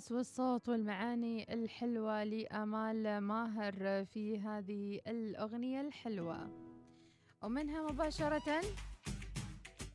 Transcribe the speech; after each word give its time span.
الإحساس 0.00 0.12
والصوت 0.12 0.68
والمعاني 0.68 1.54
الحلوة 1.54 2.24
لآمال 2.24 3.18
ماهر 3.18 4.04
في 4.04 4.38
هذه 4.38 5.00
الأغنية 5.06 5.80
الحلوة. 5.80 6.50
ومنها 7.42 7.82
مباشرة 7.82 8.60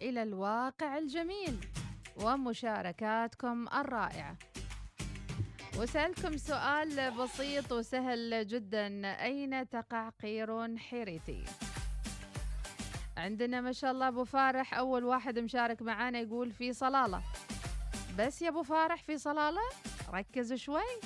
إلى 0.02 0.24
الواقع 0.24 0.98
الجميل 0.98 1.58
ومشاركاتكم 2.24 3.68
الرائعة. 3.68 4.36
وسألكم 5.80 6.38
سؤال 6.38 7.12
بسيط 7.12 7.72
وسهل 7.72 8.48
جدا. 8.48 8.88
أين 9.24 9.70
تقع 9.70 10.10
قيرون 10.10 10.80
حيريتي؟ 10.80 11.44
عندنا 13.18 13.62
ما 13.62 13.72
شاء 13.72 13.92
الله 13.92 14.08
أبو 14.08 14.24
فارح 14.24 14.74
أول 14.74 15.04
واحد 15.04 15.40
مشارك 15.40 15.82
معانا 15.82 16.20
يقول 16.20 16.52
في 16.52 16.74
صلالة. 16.74 17.22
بس 18.20 18.42
يا 18.42 18.50
أبو 18.50 18.64
فارح 18.64 19.04
في 19.04 19.18
صلالة؟ 19.18 19.62
ركز 20.14 20.54
شوي. 20.54 21.00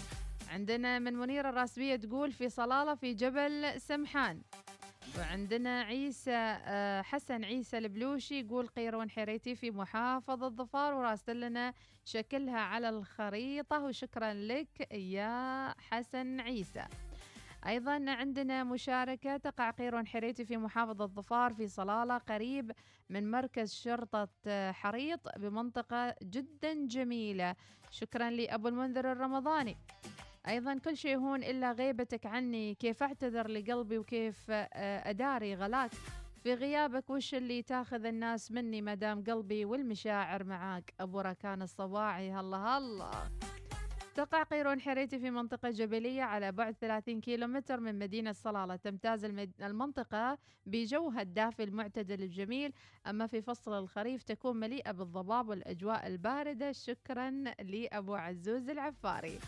عندنا 0.50 1.00
من 1.00 1.14
منيرة 1.14 1.50
الراسبية 1.50 1.96
تقول 1.96 2.32
في 2.32 2.50
صلالة 2.50 2.96
في 2.96 3.14
جبل 3.14 3.82
سمحان. 3.82 4.42
وعندنا 5.18 5.82
عيسى 5.82 6.60
آه، 6.66 7.02
حسن 7.02 7.44
عيسى 7.44 7.78
البلوشي 7.78 8.40
يقول 8.40 8.68
قيرون 8.68 9.10
حريتي 9.10 9.56
في 9.56 9.72
محافظة 9.72 10.50
ظفار 10.50 10.94
وراسل 10.94 11.40
لنا 11.40 11.74
شكلها 12.06 12.60
على 12.60 12.90
الخريطة 12.90 13.84
وشكرا 13.84 14.34
لك 14.34 14.94
يا 14.94 15.74
حسن 15.78 16.40
عيسى. 16.40 16.86
أيضا 17.68 18.06
عندنا 18.08 18.64
مشاركة 18.64 19.38
تقع 19.38 19.70
قيرون 19.70 20.08
حريتي 20.08 20.46
في 20.46 20.58
محافظة 20.58 21.06
ظفار 21.06 21.54
في 21.54 21.68
صلالة 21.68 22.18
قريب 22.18 22.72
من 23.10 23.32
مركز 23.32 23.74
شرطة 23.74 24.28
آه، 24.48 24.72
حريط 24.72 25.20
بمنطقة 25.38 26.16
جدا 26.24 26.88
جميلة. 26.88 27.56
شكرا 27.92 28.30
لأبو 28.30 28.68
المنذر 28.68 29.12
الرمضاني. 29.12 29.78
أيضا 30.48 30.78
كل 30.78 30.98
شيء 30.98 31.18
هون 31.18 31.44
إلا 31.44 31.72
غيبتك 31.72 32.26
عني. 32.26 32.76
كيف 32.76 33.04
أعتذر 33.04 33.48
لقلبي 33.48 33.98
وكيف 33.98 34.46
آه، 34.50 35.10
أداري 35.10 35.56
غلاك؟ 35.56 35.92
في 36.44 36.54
غيابك 36.54 37.10
وش 37.10 37.36
اللي 37.36 37.62
تاخذ 37.62 38.06
الناس 38.06 38.52
مني 38.52 38.82
مدام 38.82 39.24
قلبي 39.24 39.66
والمشاعر 39.66 40.44
معاك؟ 40.44 40.94
أبو 41.00 41.20
ركان 41.20 41.62
الصواعي 41.62 42.32
هلا 42.32 42.58
هلا. 42.58 43.12
تقع 44.20 44.44
قيرون 44.44 44.82
حريتي 44.82 45.20
في 45.20 45.32
منطقة 45.32 45.70
جبلية 45.70 46.24
على 46.24 46.52
بعد 46.52 46.76
30 46.82 47.22
كيلومتر 47.22 47.80
من 47.80 48.00
مدينة 48.00 48.32
صلالة. 48.32 48.76
تمتاز. 48.76 49.26
المنطقة 49.62 50.38
بجوها 50.66 51.22
الدافئ 51.22 51.64
المعتدل 51.64 52.24
الجميل. 52.24 52.74
أما 53.08 53.28
في 53.28 53.42
فصل 53.42 53.74
الخريف 53.80 54.24
تكون 54.24 54.58
مليئة 54.58 54.92
بالضباب 54.92 55.50
والأجواء 55.50 56.08
الباردة. 56.08 56.72
شكرا 56.72 57.30
لأبو 57.60 58.16
عزوز 58.16 58.70
العفاري. 58.70 59.40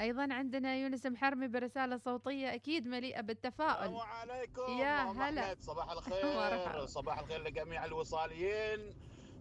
أيضا 0.00 0.28
عندنا 0.34 0.76
يونس 0.76 1.06
محرمي 1.06 1.48
برسالة 1.48 1.96
صوتية 1.96 2.54
أكيد 2.54 2.86
مليئة 2.86 3.20
بالتفاؤل. 3.20 3.84
السلام 3.84 4.00
عليكم. 4.00 4.72
يا 4.78 5.02
هلا. 5.02 5.54
صباح. 5.60 5.90
الخير. 5.96 6.86
صباح 6.86 7.18
الخير 7.18 7.42
لجميع 7.42 7.84
الوصاليين. 7.84 8.94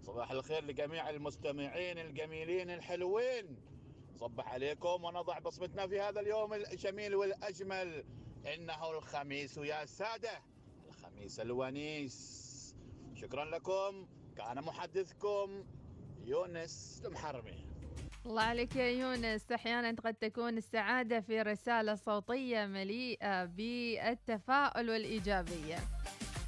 صباح 0.04 0.32
الخير 0.32 0.64
لجميع 0.64 1.10
المستمعين 1.10 1.98
الجميلين 1.98 2.70
الحلوين. 2.70 3.77
صبح 4.18 4.54
عليكم 4.54 5.04
ونضع 5.04 5.40
بصمتنا 5.40 5.88
في 5.88 6.00
هذا 6.00 6.20
اليوم 6.20 6.54
الجميل 6.54 7.16
والأجمل. 7.16 8.06
إنه 8.54 8.92
الخميس 8.98 9.58
يا 9.58 9.86
سادة 9.86 10.42
الخميس 10.88 11.40
الونيس. 11.40 12.76
شكرا 13.14 13.46
لكم. 13.46 14.08
كان 14.38 14.64
محدثكم 14.64 15.66
يونس 16.26 17.02
المحرمي. 17.06 17.66
الله 18.26 18.42
عليك 18.42 18.76
يا 18.76 18.90
يونس. 18.90 19.52
أحيانا 19.52 19.96
قد 20.04 20.14
تكون 20.14 20.58
السعادة 20.58 21.20
في 21.20 21.42
رسالة 21.42 21.96
صوتية 21.96 22.66
مليئة 22.66 23.46
بالتفاؤل 23.46 24.90
والإيجابية. 24.90 25.78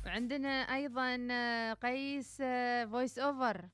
وعندنا 0.05 0.49
أيضا 0.49 1.27
آه، 1.31 1.73
قيس 1.73 2.41
voice 2.91 3.19
over 3.19 3.69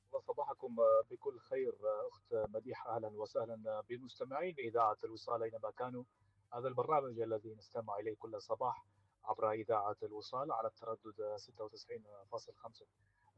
صباحكم 0.46 0.76
بكل 1.10 1.38
خير 1.38 1.74
أخت 2.08 2.34
مديحه 2.54 2.96
أهلا 2.96 3.08
وسهلا 3.08 3.80
بمستمعين 3.88 4.54
إذاعة 4.58 4.96
الوصال 5.04 5.42
أينما 5.42 5.70
كانوا 5.78 6.04
هذا 6.52 6.68
البرنامج 6.68 7.20
الذي 7.20 7.54
نستمع 7.54 7.98
إليه 7.98 8.16
كل 8.16 8.42
صباح 8.42 8.86
عبر 9.24 9.50
إذاعة 9.50 9.96
الوصال 10.02 10.52
على 10.52 10.68
التردد 10.68 11.36
96.5 11.36 12.84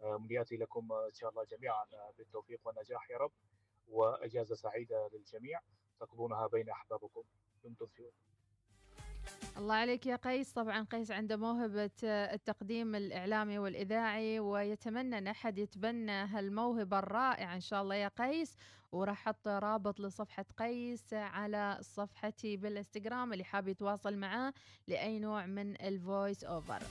امنياتي 0.04 0.56
لكم 0.56 0.92
إن 0.92 1.12
شاء 1.12 1.30
الله 1.30 1.44
جميعا 1.44 1.84
بالتوفيق 2.18 2.60
والنجاح 2.64 3.10
يا 3.10 3.18
رب 3.18 3.32
وإجازة 3.88 4.54
سعيدة 4.54 5.08
للجميع 5.12 5.60
تقضونها 6.00 6.46
بين 6.46 6.70
أحبابكم 6.70 7.22
دمتم 7.64 7.86
في. 7.86 8.10
الله 9.58 9.74
عليك 9.74 10.06
يا 10.06 10.16
قيس. 10.16 10.52
طبعا 10.52 10.82
قيس 10.82 11.10
عنده 11.10 11.36
موهبة 11.36 11.90
آه، 12.04 12.34
التقديم 12.34 12.94
الإعلامي 12.94 13.58
والإذاعي 13.58 14.40
ويتمنى 14.40 15.18
أن 15.18 15.26
أحد 15.26 15.58
يتبنى 15.58 16.12
هالموهبة 16.12 16.98
الرائعة 16.98 17.54
إن 17.54 17.60
شاء 17.60 17.82
الله 17.82 17.94
يا 17.94 18.08
قيس. 18.08 18.56
وراح 18.92 19.28
أحط 19.28 19.48
رابط 19.48 20.00
لصفحة 20.00 20.44
قيس 20.56 21.14
على 21.14 21.78
صفحتي 21.80 22.56
بالإنستغرام 22.56 23.32
اللي 23.32 23.44
حاب 23.44 23.68
يتواصل 23.68 24.16
معاه 24.16 24.52
لأي 24.86 25.18
نوع 25.18 25.46
من 25.46 25.80
الفويس 25.82 26.44
أوفر 26.44 26.82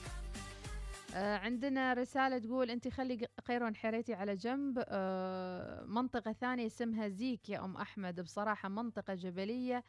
آه، 1.14 1.36
عندنا 1.36 1.92
رسالة 1.92 2.38
تقول 2.38 2.70
أنت 2.70 2.88
خلي 2.88 3.26
قيرون 3.46 3.76
حريتي 3.76 4.14
على 4.14 4.36
جنب. 4.36 4.84
آه، 4.88 5.84
منطقة 5.84 6.32
ثانية 6.32 6.66
اسمها 6.66 7.08
زيك 7.08 7.48
يا 7.48 7.64
أم 7.64 7.76
أحمد. 7.76 8.20
بصراحة 8.20 8.68
منطقة 8.68 9.14
جبلية. 9.14 9.84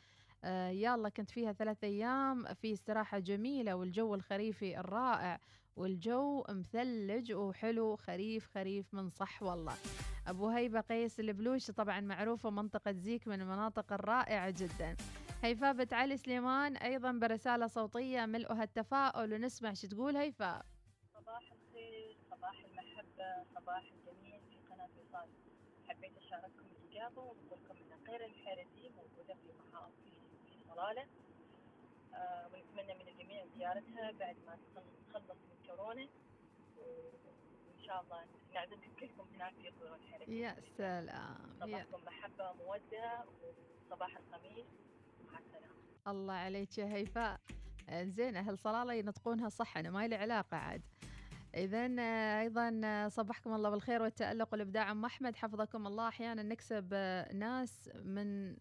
يلا 0.72 1.10
كنت 1.10 1.30
فيها 1.32 1.54
ثلاث 1.54 1.84
أيام 1.84 2.54
في 2.54 2.74
استراحة 2.74 3.20
جميلة 3.20 3.76
والجو 3.76 4.16
الخريفي 4.16 4.80
الرائع 4.80 5.40
والجو 5.76 6.44
مثلج 6.50 7.34
وحلو 7.34 7.96
خريف 7.96 8.48
خريف 8.48 8.94
من 8.94 9.10
صح 9.10 9.44
والله. 9.44 9.74
أبو 10.28 10.48
هيبة 10.50 10.82
قيس 10.82 11.20
البلوش 11.20 11.72
طبعا 11.72 12.00
معروفة 12.00 12.50
منطقة 12.50 12.92
زيك 12.92 13.28
من 13.28 13.42
المناطق 13.42 13.94
الرائعة 13.94 14.54
جدا. 14.58 14.96
هيفاء 15.44 15.74
بنت 15.74 15.94
علي 15.94 16.18
سليمان 16.18 16.78
أيضا 16.78 17.12
برسالة 17.12 17.68
صوتية 17.68 18.26
ملؤها 18.26 18.64
التفاؤل 18.64 19.34
ونسمع 19.34 19.74
شو 19.74 19.88
تقول 19.88 20.18
هيفاء 20.18 20.66
صباح 21.14 21.52
الخير 21.52 22.18
صباح 22.32 22.64
المحبة 22.66 23.44
صباح 23.56 23.84
الجميل 23.84 24.40
في 24.50 24.58
قناة 24.74 24.90
وصال. 25.00 25.30
حبيت 25.88 26.18
أشارككم 26.18 26.66
الإجابة 26.72 27.22
ونقول 27.22 27.60
لكم 27.70 27.76
أن 27.94 28.08
قير 28.08 28.26
الحارثي 28.26 28.90
موجودة 28.90 29.34
في 29.34 29.50
محافظة 29.60 30.09
صلالة 30.76 31.06
آه 32.14 32.48
ونتمنى 32.54 32.94
من 32.94 33.08
الجميع 33.08 33.46
زيارتها 33.58 34.12
بعد 34.12 34.36
ما 34.48 34.56
تخل- 34.56 34.84
تخلص 35.14 35.38
من 35.50 35.68
كورونا. 35.68 36.08
وإن 36.78 37.86
شاء 37.86 38.02
الله 38.02 38.20
نعزمكم 38.54 38.92
كلكم 39.00 39.28
هناك 39.36 39.54
في 39.54 39.70
قير 39.70 39.96
الحارثي 39.96 40.40
يا 40.40 40.56
سلام. 40.78 41.38
صباحكم 41.60 42.04
محبة 42.06 42.52
ومودة 42.52 43.24
وصباح 43.86 44.18
الخميس. 44.18 44.66
مع 45.32 45.40
السلامة. 45.40 45.74
الله 46.08 46.34
عليك 46.34 46.78
يا 46.78 46.86
هيفاء. 46.86 47.40
آه، 47.90 48.04
زين 48.04 48.36
أهل 48.38 48.58
صلالة 48.58 48.94
ينطقونها 48.94 49.50
صح 49.50 49.78
أنا 49.78 49.90
ما 49.90 50.08
لي 50.08 50.16
علاقة 50.16 50.58
عاد. 50.58 50.82
إذا 51.56 51.86
أيضا 52.42 52.82
آه، 52.84 53.08
صبحكم 53.08 53.54
الله 53.54 53.70
بالخير 53.70 54.02
والتألق 54.02 54.48
والإبداع. 54.52 54.92
أم 54.92 55.06
أحمد 55.06 55.36
حفظكم 55.36 55.88
الله. 55.88 56.08
أحيانا 56.08 56.44
نكسب 56.44 56.90
آه، 56.94 57.34
ناس 57.34 57.90
من 57.96 58.56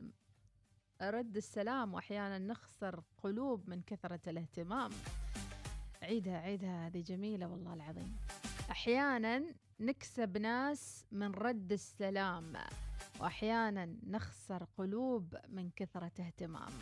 رد 1.03 1.37
السلام 1.37 1.95
وأحيانا 1.95 2.39
نخسر 2.39 3.03
قلوب 3.23 3.71
من 3.71 3.83
كثرة 3.83 4.21
الاهتمام. 4.27 4.91
عيدها 6.03 6.39
عيدها 6.39 6.87
هذه 6.87 7.01
جميلة 7.01 7.47
والله 7.47 7.75
العظيم. 7.75 8.17
أحيانا 8.71 9.45
نكسب 9.81 10.39
ناس 10.39 11.05
من 11.13 11.35
رد 11.35 11.73
السلام 11.73 12.53
وأحيانا 13.21 13.97
نخسر 14.07 14.67
قلوب 14.79 15.37
من 15.49 15.71
كثرة 15.77 16.13
اهتمام. 16.21 16.73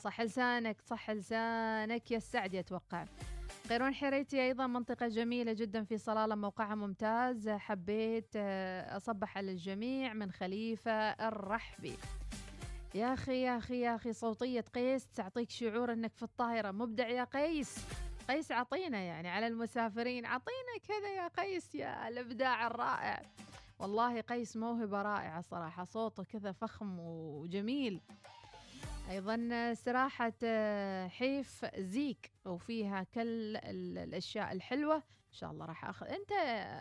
صح 0.00 0.20
لسانك 0.20 0.80
صح 0.80 1.10
لسانك 1.10 2.10
يا 2.10 2.16
السعد 2.16 2.54
يتوقع. 2.54 3.04
قيرون 3.68 3.94
حريتي 3.94 4.42
أيضا 4.42 4.66
منطقة 4.66 5.08
جميلة 5.08 5.52
جدا 5.52 5.84
في 5.84 5.98
صلالة 5.98 6.34
موقعها 6.34 6.74
ممتاز. 6.74 7.48
حبيت 7.48 8.32
آه، 8.36 8.96
أصبح 8.96 9.38
على 9.38 9.52
الجميع 9.52 10.12
من 10.12 10.30
خليفة 10.30 10.92
الرحبي. 11.10 11.96
يا 12.94 13.14
أخي 13.14 13.42
يا 13.42 13.58
أخي 13.58 13.80
يا 13.80 13.94
أخي 13.94 14.12
صوتية 14.12 14.60
قيس 14.74 15.06
تعطيك 15.08 15.50
شعور 15.50 15.92
أنك 15.92 16.14
في 16.16 16.22
الطائرة 16.22 16.70
مبدع 16.70 17.08
يا 17.08 17.24
قيس. 17.24 17.86
قيس 18.28 18.52
عطينا 18.52 18.98
يعني 18.98 19.28
على 19.28 19.46
المسافرين. 19.46 20.26
عطينا 20.26 20.78
كذا 20.88 21.08
يا 21.16 21.28
قيس 21.28 21.74
يا 21.74 22.08
الإبداع 22.08 22.66
الرائع. 22.66 23.22
والله 23.78 24.20
قيس 24.20 24.56
موهبة 24.56 25.02
رائعة 25.02 25.40
صراحة. 25.40 25.84
صوته 25.84 26.24
كذا 26.24 26.52
فخم 26.52 26.98
وجميل. 27.00 28.00
أيضا 29.10 29.48
استراحة 29.52 30.32
آه، 30.44 31.08
حيف 31.08 31.66
زيك. 31.78 32.30
وفيها 32.44 33.02
كل 33.02 33.56
ال- 33.56 33.98
الأشياء 33.98 34.52
الحلوة. 34.52 34.96
إن 34.96 35.32
شاء 35.32 35.50
الله 35.50 35.66
راح 35.66 35.84
أخذ. 35.84 36.06
أنت 36.06 36.32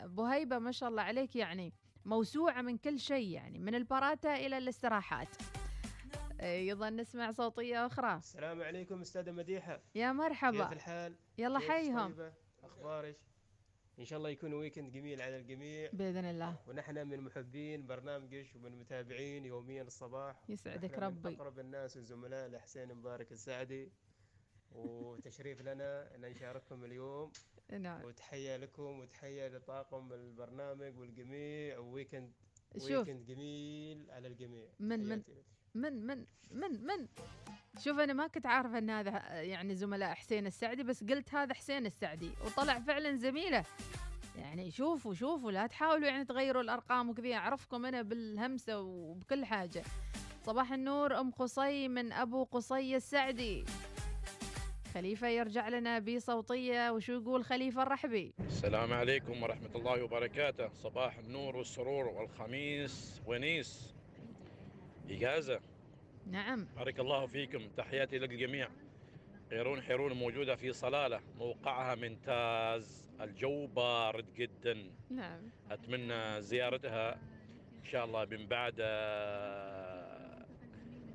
أبو 0.03 0.25
هيبة 0.25 0.59
ما 0.59 0.71
شاء 0.71 0.89
الله 0.89 1.01
عليك 1.01 1.35
يعني 1.35 1.73
موسوعة 2.05 2.61
من 2.61 2.77
كل 2.77 2.99
شيء 2.99 3.27
يعني 3.27 3.59
من 3.59 3.75
البراتا 3.75 4.35
إلى 4.35 4.57
الاستراحات. 4.57 5.27
أيضا 6.39 6.89
نسمع 6.89 7.31
صوتيه 7.31 7.85
أخرى. 7.85 8.15
السلام 8.17 8.61
عليكم 8.61 9.01
أستاذة 9.01 9.31
مديحة. 9.31 9.81
يا 9.95 10.11
كيف 10.11 10.17
مرحبا 10.21 10.73
الحال؟ 10.73 11.15
يلا 11.37 11.59
حيهم. 11.59 12.07
طيبة؟ 12.13 12.33
أخبارك؟ 12.63 13.17
إن 13.99 14.05
شاء 14.05 14.17
الله 14.17 14.29
يكون 14.29 14.53
weekend 14.53 14.91
جميل 14.91 15.21
على 15.21 15.37
الجميع. 15.37 15.89
بإذن 15.93 16.25
الله. 16.25 16.55
ونحن 16.67 17.07
من 17.07 17.21
محبين 17.21 17.87
برنامجك 17.87 18.47
ومن 18.55 18.79
متابعين 18.79 19.45
يوميا 19.45 19.83
الصباح. 19.83 20.49
يسعدك 20.49 20.99
ربي. 20.99 21.35
أقرب 21.35 21.59
الناس 21.59 21.97
والزملاء 21.97 22.49
لحسين 22.49 22.93
مبارك 22.93 23.31
السعدي. 23.31 23.91
وتشريف 24.71 25.61
لنا 25.61 26.15
أن 26.15 26.21
نشارككم 26.21 26.83
اليوم. 26.85 27.31
نعم. 27.79 28.03
وتحية 28.03 28.57
لكم 28.57 28.99
وتحية 28.99 29.47
لطاقم 29.47 30.13
البرنامج 30.13 30.97
والجميع. 30.97 31.77
و 31.79 31.86
weekend 31.86 32.31
شوف. 32.77 32.91
weekend 32.91 33.25
جميل 33.25 34.11
على 34.11 34.27
الجميع. 34.27 34.69
من- 34.79 34.99
من- 35.09 35.17
لك. 35.17 35.45
من 35.75 36.07
من 36.07 36.25
من 36.51 36.85
من. 36.85 37.07
شوف 37.79 37.99
أنا 37.99 38.13
ما 38.13 38.27
كنت 38.27 38.45
عارفه 38.45 38.77
إن 38.77 38.89
هذا 38.89 39.41
يعني 39.41 39.75
زملاء 39.75 40.13
حسين 40.13 40.47
السعدي 40.47 40.83
بس 40.83 41.03
قلت 41.03 41.33
هذا 41.33 41.53
حسين 41.53 41.85
السعدي 41.85 42.31
وطلع 42.45 42.79
فعلا 42.79 43.15
زميله. 43.15 43.63
يعني 44.37 44.71
شوفوا 44.71 45.13
شوفوا 45.13 45.51
لا 45.51 45.67
تحاولوا 45.67 46.07
يعني 46.07 46.25
تغيروا 46.25 46.61
الأرقام 46.61 47.09
وكذا 47.09 47.33
أعرفكم 47.33 47.85
أنا 47.85 48.01
بالهمسة 48.01 48.81
وبكل 48.81 49.45
حاجة. 49.45 49.83
صباح 50.45 50.73
النور 50.73 51.19
أم 51.19 51.31
قصي 51.31 51.87
من 51.87 52.11
أبو 52.11 52.43
قصي 52.43 52.95
السعدي. 52.95 53.65
خليفة 54.93 55.27
يرجع 55.27 55.69
لنا 55.69 55.99
بصوتية 55.99 56.91
وشو 56.91 57.13
يقول 57.13 57.43
خليفة 57.43 57.83
الرحبي؟ 57.83 58.33
السلام 58.39 58.93
عليكم 58.93 59.43
ورحمة 59.43 59.75
الله 59.75 60.03
وبركاته. 60.03 60.69
صباح 60.73 61.17
النور 61.17 61.55
والسرور 61.55 62.07
والخميس 62.07 63.21
ونيس. 63.25 63.93
إجازة. 65.09 65.59
نعم. 66.27 66.67
بارك 66.75 66.99
الله 66.99 67.25
فيكم. 67.25 67.67
تحياتي 67.77 68.17
للجميع 68.19 68.67
قيرون 69.51 69.81
حيرون 69.81 70.13
موجودة 70.13 70.55
في 70.55 70.73
صلالة. 70.73 71.19
موقعها 71.37 71.95
ممتاز. 71.95 73.09
الجو 73.21 73.67
بارد 73.67 74.25
جدا. 74.35 74.91
نعم. 75.09 75.41
أتمنى 75.71 76.41
زيارتها 76.41 77.13
إن 77.79 77.85
شاء 77.91 78.05
الله 78.05 78.25
من 78.25 78.47
بعد 78.47 78.75
آه، 78.79 80.45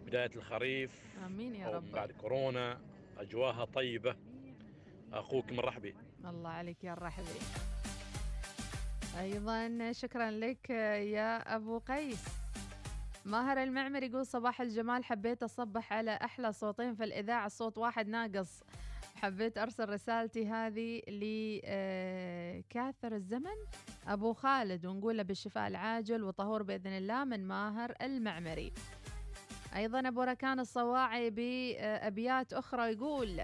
بداية 0.06 0.30
الخريف 0.36 1.02
آمين 1.26 1.54
يا 1.54 1.66
أو 1.66 1.70
من 1.70 1.76
رب. 1.76 1.92
بعد 1.92 2.12
كورونا. 2.12 2.80
أجواها 3.18 3.64
طيبة. 3.64 4.16
أخوك 5.12 5.52
من 5.52 5.58
رحبي. 5.60 5.94
الله 6.24 6.50
عليك 6.50 6.84
يا 6.84 6.92
الرحبي 6.92 7.38
أيضا 9.20 9.92
شكرا 9.92 10.30
لك 10.30 10.70
يا 10.70 11.56
أبو 11.56 11.78
قيس. 11.78 12.43
ماهر 13.24 13.62
المعمر 13.62 14.02
يقول 14.02 14.26
صباح 14.26 14.60
الجمال 14.60 15.04
حبيت 15.04 15.42
أصبح 15.42 15.92
على 15.92 16.10
أحلى 16.10 16.52
صوتين 16.52 16.94
في 16.94 17.04
الإذاعة 17.04 17.48
صوت 17.48 17.78
واحد 17.78 18.08
ناقص. 18.08 18.62
حبيت 19.14 19.58
أرسل 19.58 19.88
رسالتي 19.88 20.46
هذه 20.46 21.02
لكاثر 21.08 23.14
الزمن 23.14 23.56
أبو 24.06 24.32
خالد 24.32 24.86
ونقول 24.86 25.16
له 25.16 25.22
بالشفاء 25.22 25.68
العاجل 25.68 26.24
وطهور 26.24 26.62
بإذن 26.62 26.92
الله 26.92 27.24
من 27.24 27.48
ماهر 27.48 27.94
المعمري. 28.02 28.72
أيضا 29.76 30.08
أبو 30.08 30.22
ركان 30.22 30.60
الصواعي 30.60 31.30
بأبيات 31.30 32.52
أخرى 32.52 32.92
يقول 32.92 33.42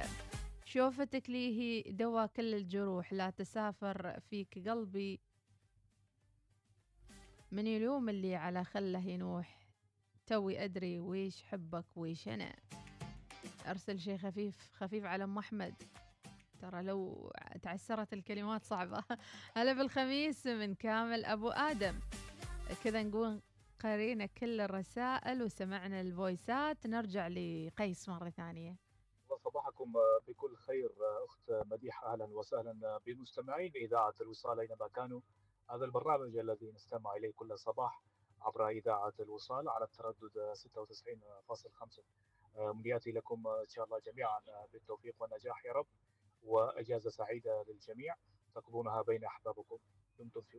شوفتك 0.64 1.30
لي 1.30 1.60
هي 1.60 1.92
دوا 1.92 2.26
كل 2.26 2.54
الجروح 2.54 3.12
لا 3.12 3.30
تسافر 3.30 4.20
فيك 4.20 4.68
قلبي. 4.68 5.20
من 7.52 7.66
اليوم 7.66 8.08
اللي 8.08 8.36
على 8.36 8.64
خله 8.64 9.08
ينوح. 9.08 9.59
توي 10.30 10.64
أدري 10.64 11.00
ويش 11.00 11.42
حبك 11.42 11.84
ويش 11.96 12.28
أنا. 12.28 12.56
أرسل 13.66 13.98
شيء 13.98 14.18
خفيف 14.18 14.70
خفيف 14.72 15.04
على 15.04 15.24
أم 15.24 15.38
أحمد. 15.38 15.74
ترى 16.60 16.82
لو 16.82 17.32
تعسرت 17.62 18.12
الكلمات 18.12 18.64
صعبة. 18.64 19.04
هلا 19.56 19.72
بالخميس 19.72 20.46
من 20.46 20.74
كامل 20.74 21.24
أبو 21.24 21.48
آدم. 21.48 22.00
كذا 22.84 23.02
نقول 23.02 23.40
قرينا 23.80 24.26
كل 24.26 24.60
الرسائل 24.60 25.42
وسمعنا 25.42 26.00
الفويسات. 26.00 26.86
نرجع 26.86 27.28
لقيس 27.28 28.08
مرة 28.08 28.30
ثانية. 28.30 28.76
وصباحكم 29.28 29.92
بكل 30.28 30.56
خير 30.56 30.90
أخت 31.28 31.66
مديحة. 31.70 32.12
أهلا 32.12 32.24
وسهلا 32.24 33.00
بمستمعين 33.06 33.72
إذاعة 33.76 34.14
الوصال 34.20 34.60
أينما 34.60 34.88
كانوا. 34.94 35.20
هذا 35.70 35.84
البرنامج 35.84 36.36
الذي 36.36 36.72
نستمع 36.72 37.16
إليه 37.16 37.32
كل 37.32 37.58
صباح. 37.58 38.02
عبر 38.42 38.68
إذاعة 38.68 39.12
الوصال 39.20 39.68
على 39.68 39.84
التردد 39.84 40.52
96.5 40.54 42.02
منياتي 42.56 43.12
لكم 43.12 43.46
إن 43.46 43.68
شاء 43.68 43.84
الله 43.84 43.98
جميعا 43.98 44.40
بالتوفيق 44.72 45.14
والنجاح 45.18 45.66
يا 45.66 45.72
رب 45.72 45.86
وإجازة 46.42 47.10
سعيدة 47.10 47.64
للجميع 47.68 48.14
تقضونها 48.54 49.02
بين 49.02 49.24
أحبابكم. 49.24 49.78
دمتم 50.18 50.40
في 50.40 50.58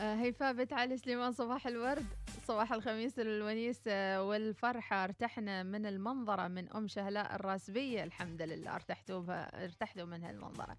آه، 0.00 0.14
هيفاء 0.14 0.52
بنت 0.52 0.72
علي 0.72 0.96
سليمان 0.96 1.32
صباح 1.32 1.66
الورد. 1.66 2.06
صباح 2.44 2.72
الخميس 2.72 3.18
الونيس 3.18 3.86
والفرحة. 4.18 5.04
ارتحنا 5.04 5.62
من 5.62 5.86
المنظرة 5.86 6.48
من 6.48 6.72
أم 6.72 6.88
شهلاء 6.88 7.34
الراسبية. 7.34 8.04
الحمد 8.04 8.42
لله 8.42 8.74
ارتحتوا 8.74 9.24
ارتحتوا 9.64 10.04
من 10.04 10.24
هالمنظرة. 10.24 10.76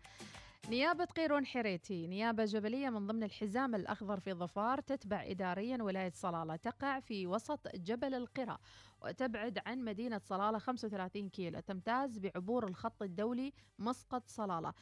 نيابة 0.67 1.05
قيرون 1.05 1.45
حريتي. 1.45 2.07
نيابة 2.07 2.45
جبلية 2.45 2.89
من 2.89 3.07
ضمن 3.07 3.23
الحزام 3.23 3.75
الأخضر 3.75 4.19
في 4.19 4.33
ظفار 4.33 4.81
تتبع 4.81 5.23
إداريا 5.25 5.77
ولاية 5.83 6.11
صلالة. 6.15 6.55
تقع 6.55 6.99
في 6.99 7.27
وسط 7.27 7.67
جبل 7.75 8.13
القرى 8.13 8.57
وتبعد 9.01 9.59
عن 9.65 9.79
مدينة 9.83 10.17
صلالة 10.17 10.59
35 10.59 11.29
كيلو. 11.29 11.59
تمتاز 11.59 12.19
بعبور 12.19 12.67
الخط 12.67 13.03
الدولي 13.03 13.53
مسقط 13.79 14.27
صلالة. 14.27 14.73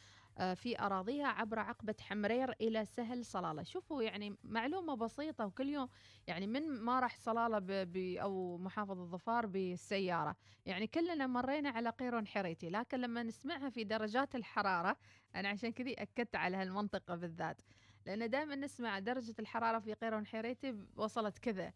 في 0.54 0.78
أراضيها 0.80 1.26
عبر 1.26 1.58
عقبة 1.58 1.94
حمرير 2.00 2.52
إلى 2.60 2.84
سهل 2.84 3.24
صلالة. 3.24 3.62
شوفوا 3.62 4.02
يعني 4.02 4.36
معلومة 4.44 4.94
بسيطة 4.96 5.46
وكل 5.46 5.68
يوم 5.68 5.88
يعني 6.26 6.46
من 6.46 6.80
ما 6.80 7.00
راح 7.00 7.16
صلالة 7.16 7.58
ب 7.58 7.66
ب 7.66 7.96
أو 8.16 8.58
محافظة 8.58 9.04
ظفار 9.04 9.46
بالسيارة. 9.46 10.36
يعني 10.66 10.86
كلنا 10.86 11.26
مرينا 11.26 11.70
على 11.70 11.90
قيرون 11.90 12.26
حريتي 12.26 12.70
لكن 12.70 13.00
لما 13.00 13.22
نسمعها 13.22 13.70
في 13.70 13.84
درجات 13.84 14.34
الحرارة 14.34 14.96
أنا 15.34 15.48
عشان 15.48 15.72
كذي 15.72 15.94
أكدت 15.94 16.36
على 16.36 16.56
هالمنطقة 16.56 17.14
بالذات. 17.16 17.60
لأن 18.06 18.30
دائما 18.30 18.54
نسمع 18.54 18.98
درجة 18.98 19.34
الحرارة 19.38 19.78
في 19.78 19.94
قيرون 19.94 20.26
حريتي 20.26 20.76
وصلت 20.96 21.38
كذا 21.38 21.72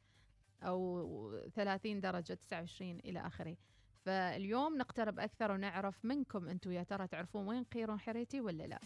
أو 0.62 1.48
30 1.54 2.00
درجة 2.00 2.34
29 2.34 2.98
إلى 2.98 3.26
آخره. 3.26 3.56
فاليوم 4.04 4.76
نقترب 4.78 5.18
أكثر 5.20 5.50
ونعرف 5.52 6.04
منكم 6.04 6.48
أنتم 6.48 6.72
يا 6.72 6.82
ترى 6.82 7.06
تعرفون 7.06 7.48
وين 7.48 7.64
قيرون 7.64 8.00
حريتي 8.00 8.40
ولا 8.40 8.62
لا. 8.66 8.78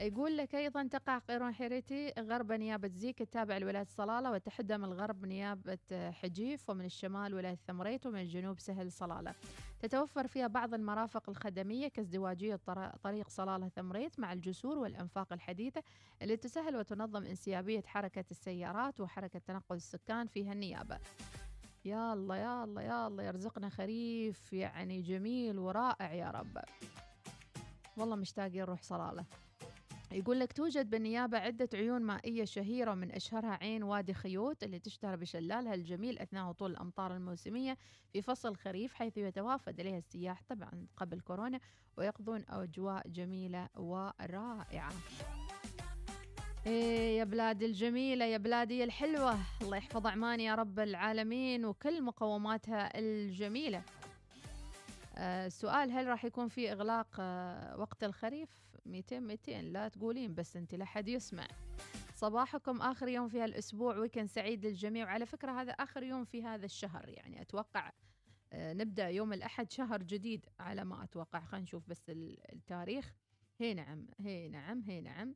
يقول 0.00 0.36
لك 0.36 0.54
أيضا 0.54 0.86
تقع 0.88 1.18
قيرون 1.18 1.54
حريتي 1.54 2.12
غرب 2.18 2.52
نيابة 2.52 2.88
زيك 2.88 3.20
التابع 3.22 3.58
لولاية 3.58 3.86
صلالة 3.88 4.30
وتحدى 4.30 4.76
من 4.78 4.84
الغرب 4.84 5.24
نيابة 5.26 5.78
حجيف 6.10 6.70
ومن 6.70 6.84
الشمال 6.84 7.34
ولاية 7.34 7.54
ثمريت 7.66 8.06
ومن 8.06 8.20
الجنوب 8.20 8.58
سهل 8.60 8.92
صلالة. 8.92 9.34
تتوفر 9.80 10.26
فيها 10.26 10.46
بعض 10.46 10.74
المرافق 10.74 11.30
الخدمية 11.30 11.88
كازدواجية 11.88 12.56
طر- 12.56 12.96
طريق 13.02 13.28
صلالة 13.28 13.68
ثمريت 13.68 14.20
مع 14.20 14.32
الجسور 14.32 14.78
والأنفاق 14.78 15.32
الحديثة 15.32 15.82
اللي 16.22 16.36
تسهل 16.36 16.76
وتنظم 16.76 17.24
انسيابية 17.24 17.82
حركة 17.86 18.24
السيارات 18.30 19.00
وحركة 19.00 19.38
تنقل 19.38 19.76
السكان 19.76 20.26
فيها 20.26 20.52
النيابة. 20.52 20.98
يا 21.84 22.12
الله 22.12 22.36
يا 22.36 22.64
الله 22.64 22.82
يا 22.82 23.06
الله 23.06 23.22
يرزقنا 23.22 23.68
خريف 23.68 24.52
يعني 24.52 25.02
جميل 25.02 25.58
ورائع 25.58 26.12
يا 26.12 26.30
رب. 26.30 26.58
والله 27.96 28.16
مشتاقين 28.16 28.60
نروح 28.60 28.82
صلالة. 28.82 29.24
يقول 30.12 30.40
لك 30.40 30.52
توجد 30.52 30.90
بالنيابة 30.90 31.38
عدة 31.38 31.68
عيون 31.74 32.02
مائية 32.02 32.44
شهيرة 32.44 32.92
ومن 32.92 33.12
أشهرها 33.12 33.58
عين 33.62 33.82
وادي 33.82 34.14
خيوط 34.14 34.62
اللي 34.62 34.78
تشتهر 34.78 35.16
بشلالها 35.16 35.74
الجميل 35.74 36.18
أثناء 36.18 36.50
هطول 36.50 36.70
الأمطار 36.70 37.16
الموسمية 37.16 37.76
في 38.12 38.22
فصل 38.22 38.48
الخريف 38.48 38.94
حيث 38.94 39.18
يتوافد 39.18 39.80
إليها 39.80 39.98
السياح 39.98 40.42
طبعا 40.48 40.86
قبل 40.96 41.20
كورونا 41.20 41.60
ويقضون 41.96 42.44
أجواء 42.48 43.08
جميلة 43.08 43.68
ورائعة. 43.76 44.92
إيه 46.66 47.18
يا 47.18 47.24
بلادي 47.24 47.66
الجميلة 47.66 48.24
يا 48.24 48.36
بلادي 48.38 48.84
الحلوة. 48.84 49.38
الله 49.62 49.76
يحفظ 49.76 50.06
عمان 50.06 50.40
يا 50.40 50.54
رب 50.54 50.78
العالمين 50.78 51.64
وكل 51.64 52.02
مقوماتها 52.02 52.98
الجميلة. 52.98 53.82
آه 55.16 55.46
السؤال 55.46 55.92
هل 55.92 56.06
راح 56.06 56.24
يكون 56.24 56.48
في 56.48 56.72
إغلاق 56.72 57.06
آه 57.20 57.76
وقت 57.80 58.04
الخريف؟ 58.04 58.48
200 58.86 59.20
200 59.20 59.60
لا 59.60 59.88
تقولين 59.88 60.34
بس 60.34 60.56
أنت 60.56 60.74
لا 60.74 60.84
حد 60.84 61.08
يسمع. 61.08 61.46
صباحكم 62.14 62.82
آخر 62.82 63.08
يوم 63.08 63.28
في 63.28 63.40
هالأسبوع 63.40 63.96
ويكند 63.96 64.26
سعيد 64.28 64.66
للجميع. 64.66 65.04
وعلى 65.06 65.26
فكرة 65.26 65.52
هذا 65.62 65.72
آخر 65.72 66.02
يوم 66.02 66.24
في 66.24 66.44
هذا 66.44 66.64
الشهر 66.64 67.08
يعني 67.08 67.40
أتوقع 67.42 67.92
آه 68.52 68.72
نبدأ 68.72 69.08
يوم 69.08 69.32
الأحد 69.32 69.70
شهر 69.72 70.02
جديد 70.02 70.46
على 70.60 70.84
ما 70.84 71.04
أتوقع. 71.04 71.40
خلينا 71.40 71.64
نشوف 71.64 71.88
بس 71.88 72.10
ال- 72.10 72.52
التاريخ. 72.52 73.14
هي 73.58 73.74
نعم 73.74 74.06
هي 74.20 74.48
نعم 74.48 74.82
هي 74.86 75.00
نعم. 75.00 75.28
آه، 75.28 75.34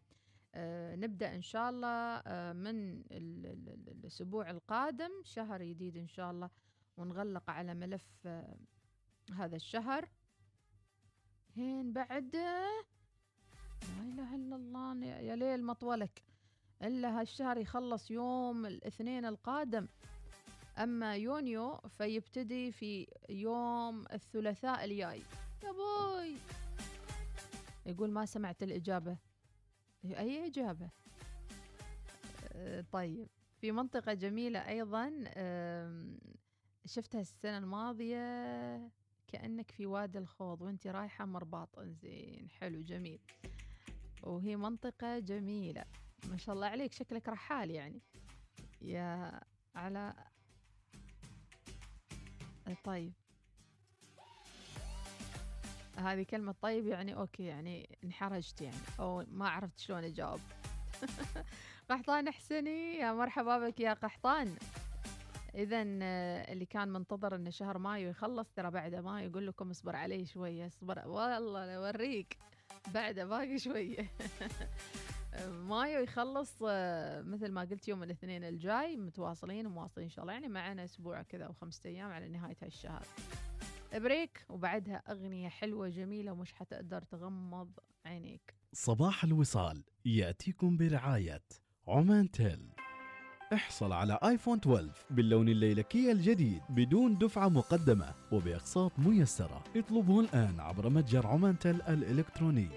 نبدأ 0.96 1.34
إن 1.34 1.42
شاء 1.42 1.70
الله 1.70 1.88
آه، 2.26 2.52
من 2.52 2.90
ال- 3.00 3.46
ال- 3.46 3.68
ال- 3.68 3.88
الأسبوع 3.88 4.50
القادم 4.50 5.10
شهر 5.24 5.62
جديد 5.62 5.96
إن 5.96 6.08
شاء 6.08 6.30
الله 6.30 6.50
ونغلق 6.96 7.50
على 7.50 7.74
ملف 7.74 8.06
آه، 8.26 8.56
هذا 9.34 9.56
الشهر. 9.56 10.08
هين 11.56 11.92
بعد 11.92 12.36
لا 12.36 12.70
إله 14.02 14.34
إلا 14.34 14.56
الله 14.56 15.04
يا 15.06 15.36
ليل 15.36 15.64
مطولك. 15.64 16.22
إلا 16.82 17.20
هالشهر 17.20 17.58
يخلص 17.58 18.10
يوم 18.10 18.66
الاثنين 18.66 19.24
القادم. 19.24 19.88
أما 20.78 21.16
يونيو 21.16 21.76
فيبتدي 21.98 22.72
في 22.72 23.06
يوم 23.28 24.04
الثلاثاء 24.12 24.84
الجاي. 24.84 25.22
يا 25.64 25.72
بوي! 25.72 26.36
يقول 27.86 28.10
ما 28.10 28.26
سمعت 28.26 28.62
الإجابة. 28.62 29.16
أي 30.04 30.46
إجابة؟ 30.46 30.90
آه، 32.52 32.84
طيب. 32.92 33.28
في 33.60 33.72
منطقة 33.72 34.14
جميلة 34.14 34.68
أيضا 34.68 35.10
شفتها 36.86 37.20
السنة 37.20 37.58
الماضية 37.58 38.90
كأنك 39.28 39.70
في 39.70 39.86
وادي 39.86 40.18
الخوض 40.18 40.62
وأنت 40.62 40.86
رايحة 40.86 41.24
مرباط 41.24 41.80
زين 41.80 42.50
حلو 42.50 42.82
جميل. 42.82 43.20
وهي 44.22 44.56
منطقة 44.56 45.18
جميلة. 45.18 45.84
ما 46.28 46.36
شاء 46.36 46.54
الله 46.54 46.66
عليك 46.66 46.92
شكلك 46.92 47.28
رحال 47.28 47.70
يعني. 47.70 48.02
يا 48.82 49.40
على 49.74 50.14
طيب. 52.84 53.12
هذه 55.96 56.22
كلمة 56.22 56.54
طيب 56.62 56.86
يعني 56.86 57.16
أوكي 57.16 57.44
يعني 57.44 57.98
انحرجت 58.04 58.60
يعني 58.60 58.76
أو 59.00 59.24
ما 59.30 59.48
عرفت 59.48 59.78
شلون 59.78 60.04
أجاوب. 60.04 60.40
قحطان 61.90 62.30
حسني 62.30 62.96
يا 62.96 63.12
مرحبا 63.12 63.58
بك 63.58 63.80
يا 63.80 63.92
قحطان. 63.92 64.56
إذا 65.54 65.82
اللي 65.82 66.66
كان 66.66 66.88
منتظر 66.88 67.34
إن 67.34 67.50
شهر 67.50 67.78
مايو 67.78 68.10
يخلص 68.10 68.48
ترى 68.56 68.70
بعد 68.70 68.94
مايو 68.94 69.30
يقول 69.30 69.46
لكم 69.46 69.70
اصبر 69.70 69.96
علي 69.96 70.26
شوية 70.26 70.66
اصبر 70.66 71.08
والله 71.08 71.76
أوريك. 71.76 72.36
بعده 72.94 73.24
باقي 73.24 73.58
شوية 73.58 74.10
مايو 75.70 76.00
يخلص 76.00 76.56
آه، 76.68 77.22
مثل 77.22 77.52
ما 77.52 77.60
قلت 77.60 77.88
يوم 77.88 78.02
الاثنين 78.02 78.44
الجاي 78.44 78.96
متواصلين 78.96 79.66
ومواصلين 79.66 80.04
إن 80.04 80.10
شاء 80.10 80.22
الله 80.22 80.32
يعني 80.32 80.48
معنا 80.48 80.84
أسبوع 80.84 81.22
كذا 81.22 81.44
أو 81.44 81.52
خمسة 81.52 81.90
أيام 81.90 82.12
على 82.12 82.28
نهاية 82.28 82.56
هالشهر. 82.62 83.02
break 83.98 84.46
وبعدها 84.48 84.96
أغنية 84.96 85.48
حلوة 85.48 85.88
جميلة 85.88 86.32
ومش 86.32 86.52
حتقدر 86.52 87.02
تغمض 87.02 87.70
عينيك. 88.06 88.54
صباح 88.72 89.24
الوصال 89.24 89.84
يأتيكم 90.04 90.76
برعاية 90.76 91.42
عمان 91.88 92.30
تيل. 92.30 92.70
احصل 93.52 93.92
على 93.92 94.18
آيفون 94.24 94.58
12 94.58 95.06
باللون 95.10 95.48
الليلكي 95.48 96.12
الجديد 96.12 96.62
بدون 96.68 97.18
دفعة 97.18 97.48
مقدمة 97.48 98.14
وبأقساط 98.32 98.98
ميسرة. 98.98 99.64
اطلبه 99.76 100.20
الآن 100.20 100.60
عبر 100.60 100.88
متجر 100.88 101.26
عمان 101.26 101.58
تيل 101.58 101.82
الإلكتروني. 101.82 102.68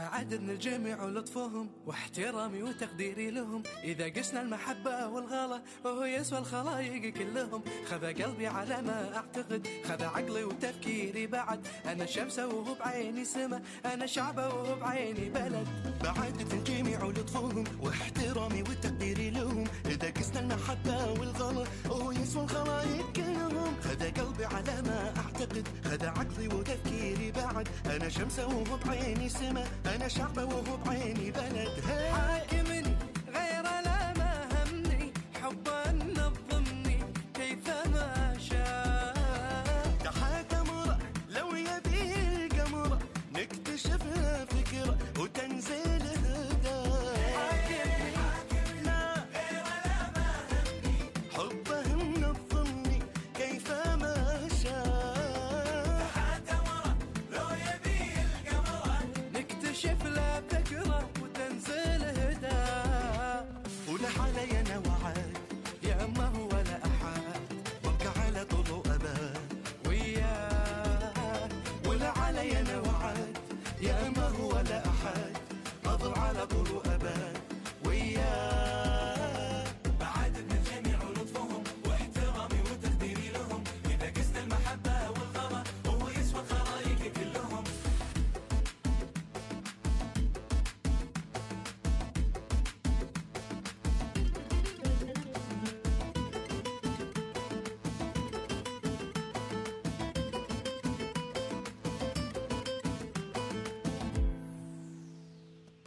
بعددنا 0.00 0.52
الجميع 0.52 1.02
ولطفهم 1.02 1.68
واحترامي 1.86 2.62
وتقديري 2.62 3.30
لهم. 3.30 3.62
إذا 3.84 4.08
قسنا 4.08 4.42
المحبة 4.42 5.06
والغلا 5.06 5.62
وهو 5.84 6.04
يسوى 6.04 6.38
الخلايق 6.38 7.12
كلهم. 7.14 7.62
خذ 7.90 8.04
قلبي 8.06 8.46
على 8.46 8.82
ما 8.82 9.16
أعتقد 9.16 9.66
خذ 9.84 10.02
عقلي 10.02 10.44
وتفكيري 10.44 11.26
بعد. 11.26 11.66
أنا 11.86 12.06
شمسة 12.06 12.46
وهو 12.46 12.74
بعيني 12.74 13.24
سما 13.24 13.62
أنا 13.84 14.06
شعبة 14.06 14.48
وهو 14.48 14.80
بعيني 14.80 15.28
بلد. 15.28 15.68
بعدد 16.04 16.52
الجميع 16.52 17.04
ولطفهم 17.04 17.64
واحترامي 17.80 18.62
وتقديري 18.62 19.30
لهم. 19.30 19.64
إذا 19.86 20.10
قسنا 20.10 20.40
المحبة 20.40 21.12
والغلا 21.12 21.64
وهو 21.88 22.12
يسوى 22.12 22.44
الخلايق 22.44 23.12
كلهم. 23.12 23.74
خذ 23.84 24.10
قلبي 24.20 24.44
على 24.44 24.82
ما 24.82 25.14
أعتقد 25.16 25.68
خذ 25.84 26.06
عقلي 26.06 26.48
وتفكيري 26.48 27.32
بعد. 27.32 27.68
أنا 27.86 28.08
شمسة 28.08 28.46
وهو 28.46 28.76
بعيني 28.86 29.28
سما 29.28 29.64
أنا 29.94 30.08
شعبة 30.08 30.44
وهو 30.44 30.76
بعيني 30.86 31.30
بلد 31.30 31.72
هي 31.88 32.59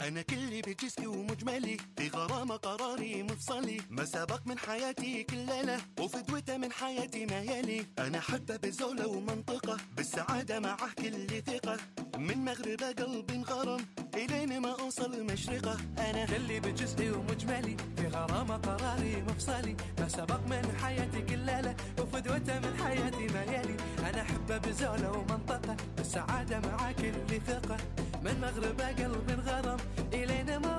أنا 0.07 0.21
كلي 0.21 0.61
بجسمي 0.61 1.07
ومجملي 1.07 1.77
في 1.97 2.09
غرامة 2.09 2.55
قراري 2.55 3.23
مفصلي. 3.23 3.81
ما 3.89 4.05
سبق 4.05 4.41
من 4.45 4.57
حياتي 4.57 5.23
كل 5.23 5.37
ليلة 5.37 5.77
وفدوته 5.99 6.57
من 6.57 6.71
حياتي 6.71 7.25
ما 7.25 7.39
يلي. 7.39 7.85
أنا 7.99 8.19
حبة 8.19 8.55
بزولة 8.55 9.07
ومنطقة 9.07 9.77
بالسعادة 9.97 10.59
معه 10.59 10.93
كل 10.93 11.41
ثقة. 11.41 11.77
من 12.17 12.37
مغرب 12.37 12.83
قلبي 12.99 13.33
انغرم 13.33 13.85
إلين 14.15 14.59
ما 14.59 14.79
أوصل 14.79 15.23
مشرقة. 15.23 15.77
أنا 15.97 16.25
كلي 16.25 16.59
بجزئي 16.59 17.09
ومجملي 17.09 17.77
في 17.97 18.07
غرامة 18.07 18.57
قراري 18.57 19.21
مفصلي. 19.21 19.75
ما 19.99 20.07
سبق 20.07 20.39
من 20.39 20.77
حياتي 20.83 21.21
كل 21.21 21.39
ليلة 21.39 21.75
وفدوته 21.99 22.59
من 22.59 22.83
حياتي 22.83 23.27
ما 23.27 23.43
يلي. 23.43 23.77
أنا 23.99 24.21
أحبه 24.21 24.57
بزولة 24.57 25.11
ومنطقة 25.11 25.77
السعادة 25.99 26.59
مع 26.59 26.91
كل 26.91 27.41
ثقة. 27.47 27.77
من 28.25 28.35
مغرب 28.41 28.81
قلبي 28.81 29.33
انغرم 29.33 29.77
إلين 30.13 30.57
ما 30.57 30.72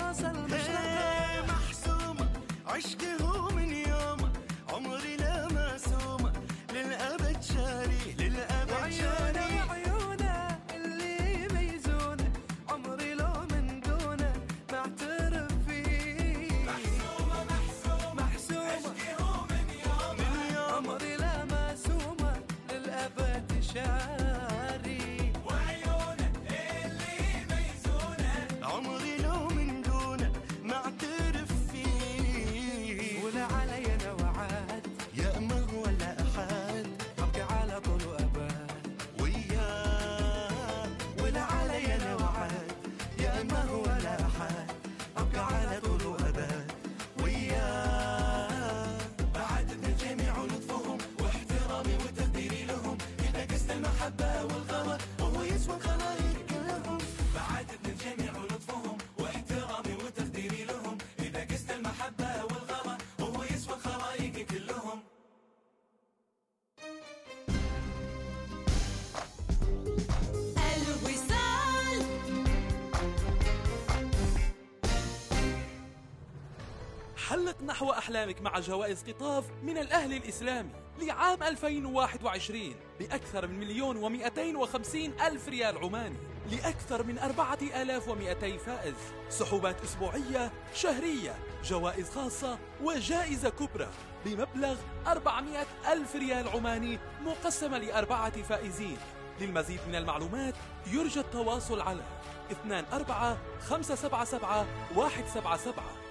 حلق 77.44 77.62
نحو 77.62 77.90
أحلامك 77.90 78.42
مع 78.42 78.60
جوائز 78.60 79.04
قطاف 79.08 79.44
من 79.62 79.78
الأهل 79.78 80.12
الإسلامي 80.12 80.70
لعام 80.98 81.42
2021 81.42 82.74
بأكثر 83.00 83.46
من 83.46 83.60
مليون 83.60 83.96
ومئتين 83.96 84.56
وخمسين 84.56 85.20
ألف 85.20 85.48
ريال 85.48 85.78
عماني 85.78 86.16
لأكثر 86.50 87.02
من 87.02 87.18
أربعة 87.18 87.58
آلاف 87.62 88.08
ومئتي 88.08 88.58
فائز. 88.58 88.94
سحوبات 89.28 89.76
أسبوعية 89.84 90.52
شهرية 90.74 91.34
جوائز 91.64 92.10
خاصة 92.10 92.58
وجائزة 92.82 93.48
كبرى 93.48 93.88
بمبلغ 94.24 94.76
400 95.06 95.66
ألف 95.92 96.16
ريال 96.16 96.48
عماني 96.48 96.98
مقسمة 97.24 97.78
لأربعة 97.78 98.42
فائزين. 98.42 98.96
للمزيد 99.40 99.80
من 99.88 99.94
المعلومات 99.94 100.54
يرجى 100.86 101.20
التواصل 101.20 101.80
على 101.80 102.02
24 102.50 103.38
577 103.60 104.66
177 104.96 106.03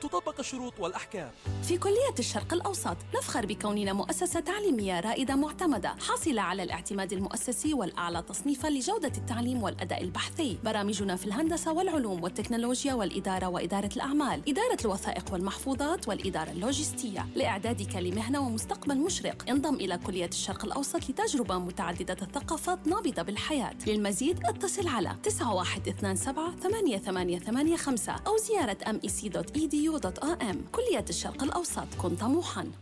تطبق 0.00 0.38
الشروط 0.38 0.72
والأحكام. 0.80 1.30
في 1.62 1.78
كلية 1.78 2.14
الشرق 2.18 2.52
الأوسط 2.52 2.96
نفخر 3.16 3.46
بكوننا 3.46 3.92
مؤسسة 3.92 4.40
تعليمية 4.40 5.00
رائدة 5.00 5.34
معتمدة 5.36 5.88
حاصلة 6.08 6.42
على 6.42 6.62
الاعتماد 6.62 7.12
المؤسسي 7.12 7.74
والأعلى 7.74 8.22
تصنيفا 8.22 8.68
لجودة 8.68 9.12
التعليم 9.16 9.62
والأداء 9.62 10.02
البحثي. 10.02 10.58
برامجنا 10.64 11.16
في 11.16 11.26
الهندسة 11.26 11.72
والعلوم 11.72 12.22
والتكنولوجيا 12.22 12.94
والإدارة 12.94 13.46
وإدارة 13.46 13.90
الأعمال 13.96 14.42
إدارة 14.48 14.78
الوثائق 14.84 15.32
والمحفوظات 15.32 16.08
والإدارة 16.08 16.50
اللوجستية. 16.50 17.26
لإعدادك 17.36 17.96
لمهنة 17.96 18.40
ومستقبل 18.40 18.98
مشرق 18.98 19.50
انضم 19.50 19.74
إلى 19.74 19.98
كلية 19.98 20.28
الشرق 20.28 20.64
الأوسط 20.64 21.10
لتجربة 21.10 21.58
متعددة 21.58 22.16
الثقافات 22.22 22.86
نابضة 22.86 23.22
بالحياة. 23.22 23.74
للمزيد 23.86 24.40
اتصل 24.44 24.88
على 24.88 25.16
9127 25.22 26.56
8885 26.60 28.26
أو 28.26 28.36
زيارة 28.36 28.76
mec.edu 28.84 29.89
edu.am 29.98 30.56
كلية 30.72 31.04
الشرق 31.08 31.42
الأوسط. 31.42 31.94
كن 31.98 32.16
طموحاً. 32.16 32.72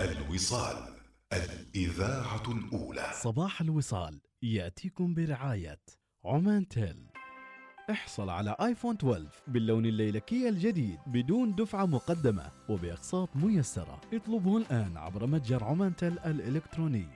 الوصال. 0.00 0.76
الإذاعة 1.32 2.42
الأولى. 2.48 3.10
صباح 3.22 3.60
الوصال. 3.60 4.20
يأتيكم 4.42 5.14
برعاية 5.14 5.80
عمان 6.24 6.68
تيل. 6.68 7.06
احصل 7.90 8.28
على 8.28 8.56
آيفون 8.60 8.94
12 8.94 9.26
باللون 9.46 9.86
الليلكي 9.86 10.48
الجديد 10.48 10.98
بدون 11.06 11.54
دفعة 11.54 11.86
مقدمة 11.86 12.50
وبأقساط 12.68 13.28
ميسرة. 13.34 14.00
اطلبه 14.12 14.56
الآن 14.56 14.96
عبر 14.96 15.26
متجر 15.26 15.64
عمان 15.64 15.96
تيل 15.96 16.18
الإلكتروني. 16.18 17.15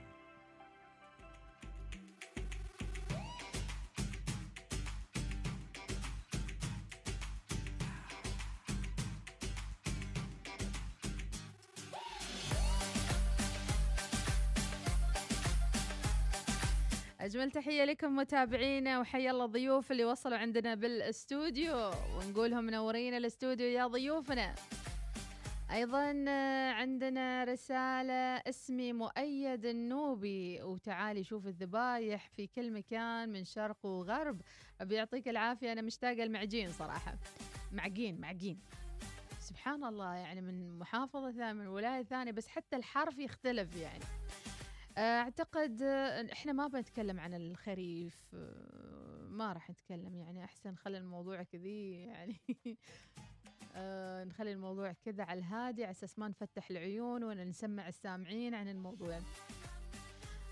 أجمل 17.31 17.51
تحية 17.51 17.83
لكم 17.85 18.15
متابعينا 18.15 18.99
وحيا 18.99 19.31
الله 19.31 19.45
الضيوف 19.45 19.91
اللي 19.91 20.05
وصلوا 20.05 20.37
عندنا 20.37 20.75
بالاستوديو 20.75 21.91
ونقولهم 22.17 22.63
منورين 22.63 23.13
الاستوديو 23.13 23.67
يا 23.67 23.87
ضيوفنا. 23.87 24.55
أيضا 25.71 26.25
عندنا 26.71 27.43
رسالة 27.43 28.37
اسمي 28.37 28.93
مؤيد 28.93 29.65
النوبي. 29.65 30.61
وتعالي 30.61 31.23
شوف 31.23 31.47
الذبايح 31.47 32.29
في 32.29 32.47
كل 32.47 32.71
مكان 32.73 33.29
من 33.29 33.43
شرق 33.43 33.85
وغرب. 33.85 34.41
بيعطيك 34.81 35.27
العافية 35.27 35.71
أنا 35.71 35.81
مشتاقة 35.81 36.23
المعجين 36.23 36.71
صراحة. 36.71 37.15
معجين 37.71 38.21
معجين. 38.21 38.59
سبحان 39.39 39.83
الله 39.83 40.13
يعني 40.15 40.41
من 40.41 40.79
محافظة 40.79 41.31
ثانية 41.31 41.53
من 41.53 41.67
ولاية 41.67 42.03
ثانية 42.03 42.31
بس 42.31 42.47
حتى 42.47 42.75
الحرف 42.75 43.19
يختلف 43.19 43.75
يعني. 43.75 44.03
أعتقد 44.97 45.81
إحنا 46.31 46.51
ما 46.51 46.67
بنتكلم 46.67 47.19
عن 47.19 47.33
الخريف 47.33 48.35
ما 49.29 49.53
راح 49.53 49.69
نتكلم 49.69 50.15
يعني 50.15 50.43
أحسن 50.43 50.75
خلي 50.75 50.97
الموضوع 50.97 51.43
كذي 51.43 51.91
يعني. 51.91 52.37
آه 53.75 54.23
نخلي 54.23 54.51
الموضوع 54.51 54.91
كذا 54.91 55.23
على 55.23 55.39
الهادي 55.39 55.83
على 55.83 55.91
أساس 55.91 56.19
ما 56.19 56.27
نفتح 56.27 56.69
العيون 56.69 57.23
ولا 57.23 57.43
نسمع 57.43 57.87
السامعين 57.87 58.53
عن 58.53 58.67
الموضوع. 58.67 59.19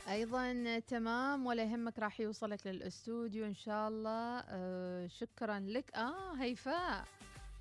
أيضا 0.10 0.80
تمام 0.80 1.45
ولا 1.45 1.63
يهمك 1.63 1.99
راح 1.99 2.19
يوصلك 2.19 2.67
للأستوديو 2.67 3.45
إن 3.45 3.54
شاء 3.56 3.88
الله. 3.88 4.43
آه 4.47 5.08
شكرا 5.08 5.60
لك. 5.60 5.95
آه 5.95 6.34
هيفاء. 6.34 7.06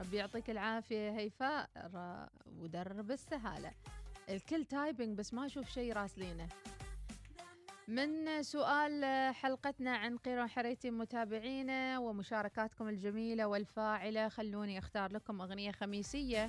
ربي 0.01 0.17
يعطيك 0.17 0.51
العافية 0.51 1.11
هيفاء. 1.11 1.71
ودرب 2.47 3.11
السهالة. 3.11 3.73
الكل 4.29 4.65
تايبنج 4.65 5.19
بس 5.19 5.35
ما 5.35 5.47
أشوف 5.47 5.71
شيء 5.71 5.93
راسلينه. 5.93 6.49
من 7.89 8.43
سؤال 8.43 9.05
حلقتنا 9.35 9.97
عن 9.97 10.17
قيرون 10.17 10.49
حريتي 10.49 10.91
متابعينا 10.91 11.99
ومشاركاتكم 11.99 12.89
الجميلة 12.89 13.47
والفاعلة 13.47 14.29
خلوني 14.29 14.79
أختار 14.79 15.13
لكم 15.13 15.41
أغنية 15.41 15.71
خميسية. 15.71 16.49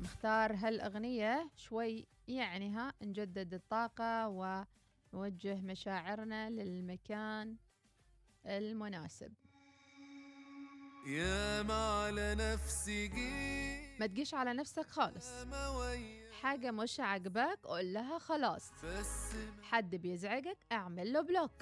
مختار 0.00 0.54
هالأغنية 0.54 1.50
شوي 1.56 2.06
يعني 2.28 2.70
ها 2.70 2.92
نجدد 3.02 3.54
الطاقة 3.54 4.28
ونوجه 4.28 5.60
مشاعرنا 5.60 6.50
للمكان 6.50 7.56
المناسب. 8.46 9.32
يا 11.06 11.62
ما 11.62 12.04
على 12.04 12.34
نفسي 12.34 13.08
جيت 13.08 14.00
ما 14.00 14.06
تجيش 14.06 14.34
على 14.34 14.52
نفسك 14.52 14.86
خالص. 14.86 15.26
حاجة 16.42 16.70
مش 16.70 17.00
عاجباك 17.00 17.58
قول 17.64 17.94
لها 17.94 18.18
خلاص. 18.18 18.72
حد 19.62 19.94
بيزعجك 19.94 20.58
اعمل 20.72 21.12
له 21.12 21.20
بلوك. 21.20 21.52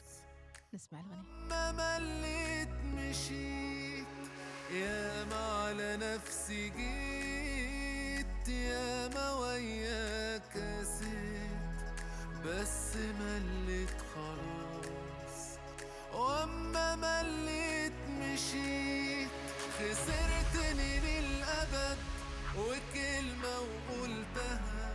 نسمع 0.74 1.00
الغنية 1.00 1.48
ما 1.48 1.72
مليت 1.72 2.68
مشيت. 2.94 4.06
يا 4.72 5.24
ما 5.24 5.36
على 5.36 5.96
نفسي 5.96 6.68
جيت. 6.68 8.48
يا 8.48 9.08
ما 9.08 9.32
وياك 9.32 10.42
قسيت 10.56 11.52
بس 12.46 12.96
مليت 12.96 14.00
خلاص. 14.14 15.58
وأما 16.14 16.96
مليت 16.96 17.92
مشيت. 18.08 18.81
خسرتني 19.82 21.00
للأبد 21.00 21.98
وكلمة 22.58 23.58
وقلتها. 23.60 24.94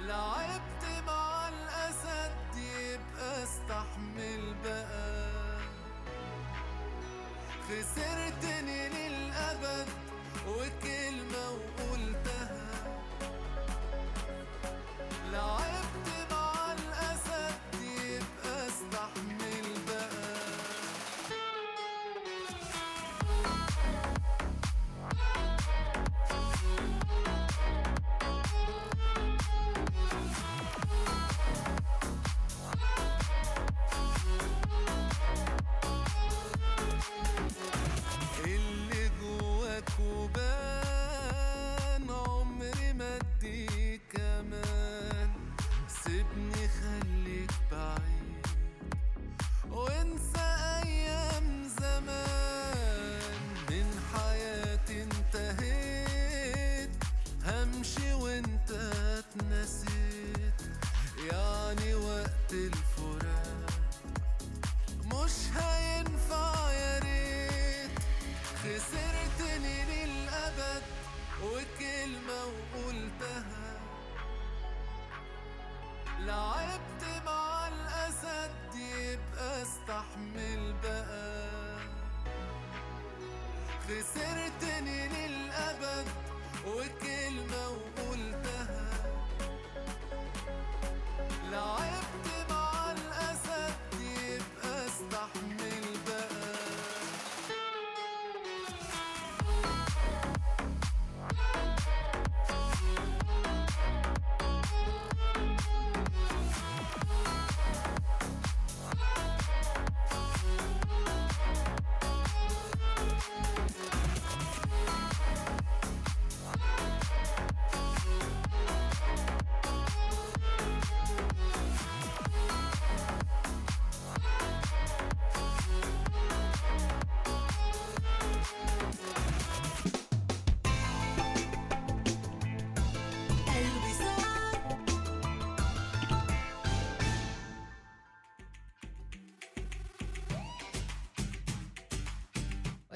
لعبت 0.00 0.84
مع 1.06 1.48
الأسد 1.48 2.56
يبقى 2.56 3.42
استحمل 3.42 4.54
بقى. 4.64 5.58
خسرتني 7.68 8.88
للأبد 8.88 9.88
وكلمة 10.48 11.50
وقلتها. 11.50 12.98
لعبت 15.32 15.67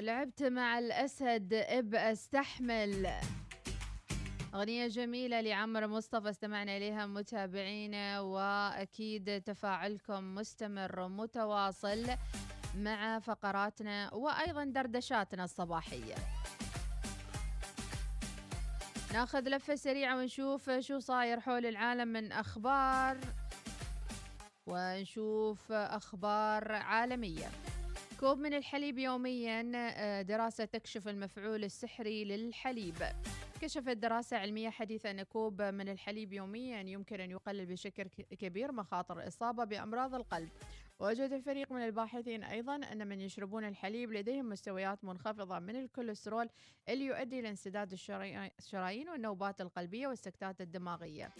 ولعبت 0.02 0.42
مع 0.42 0.78
الأسد 0.78 1.54
إب 1.54 1.94
أستحمل. 1.94 3.12
أغنية 4.54 4.86
جميلة 4.86 5.40
لعمر 5.40 5.86
مصطفى 5.86 6.30
استمعنا 6.30 6.76
إليها 6.76 7.06
متابعينا 7.06 8.20
وأكيد 8.20 9.42
تفاعلكم 9.42 10.34
مستمر 10.34 11.08
متواصل 11.08 12.06
مع 12.76 13.18
فقراتنا 13.18 14.14
وأيضا 14.14 14.64
دردشاتنا 14.64 15.44
الصباحية. 15.44 16.14
ناخذ 19.12 19.48
لفة 19.48 19.74
سريعة 19.74 20.16
ونشوف 20.16 20.70
شو 20.70 20.98
صاير 20.98 21.40
حول 21.40 21.66
العالم 21.66 22.08
من 22.08 22.32
أخبار 22.32 23.18
ونشوف 24.66 25.72
أخبار 25.72 26.72
عالمية. 26.72 27.50
كوب 28.22 28.38
من 28.38 28.54
الحليب 28.54 28.98
يوميا 28.98 29.72
آه، 29.74 30.22
دراسة 30.22 30.64
تكشف 30.64 31.08
المفعول 31.08 31.64
السحري 31.64 32.24
للحليب. 32.24 32.94
كشفت 33.60 33.96
دراسة 33.96 34.36
علمية 34.36 34.70
حديثة 34.70 35.10
أن 35.10 35.22
كوب 35.22 35.62
من 35.62 35.88
الحليب 35.88 36.32
يوميا 36.32 36.80
يمكن 36.80 37.20
أن 37.20 37.30
يقلل 37.30 37.66
بشكل 37.66 38.04
كبير 38.40 38.72
مخاطر 38.72 39.20
الإصابة 39.20 39.64
بأمراض 39.64 40.14
القلب. 40.14 40.48
وجد 41.00 41.32
الفريق 41.32 41.72
من 41.72 41.82
الباحثين 41.84 42.44
أيضا 42.44 42.76
أن 42.76 43.06
من 43.08 43.20
يشربون 43.20 43.64
الحليب 43.64 44.12
لديهم 44.12 44.48
مستويات 44.48 45.04
منخفضة 45.04 45.58
من 45.58 45.76
الكوليسترول 45.76 46.48
اللي 46.88 47.04
يؤدي 47.04 47.40
لانسداد 47.40 47.92
الشراي- 47.92 48.50
الشرايين 48.58 49.08
والنوبات 49.08 49.60
القلبية 49.60 50.08
والسكتات 50.08 50.60
الدماغية. 50.60 51.30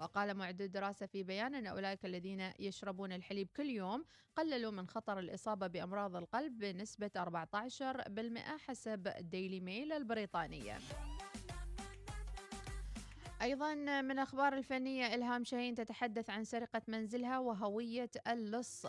وقال 0.00 0.34
معد 0.34 0.62
الدراسة 0.62 1.06
في 1.06 1.22
بيان 1.22 1.54
أن 1.54 1.66
أولئك 1.66 2.04
الذين 2.04 2.50
يشربون 2.58 3.12
الحليب 3.12 3.48
كل 3.56 3.66
يوم 3.70 4.04
قللوا 4.36 4.70
من 4.70 4.86
خطر 4.86 5.18
الإصابة 5.18 5.66
بأمراض 5.66 6.16
القلب 6.16 6.58
بنسبة 6.58 7.10
14% 7.16 8.56
حسب 8.58 9.08
ديلي 9.20 9.60
ميل 9.60 9.92
البريطانية. 9.92 10.78
أيضا 13.42 13.74
من 13.74 14.10
الأخبار 14.10 14.52
الفنية 14.52 15.14
إلهام 15.14 15.44
شاهين 15.44 15.74
تتحدث 15.74 16.30
عن 16.30 16.44
سرقة 16.44 16.82
منزلها 16.88 17.38
وهوية 17.38 18.10
اللص. 18.28 18.86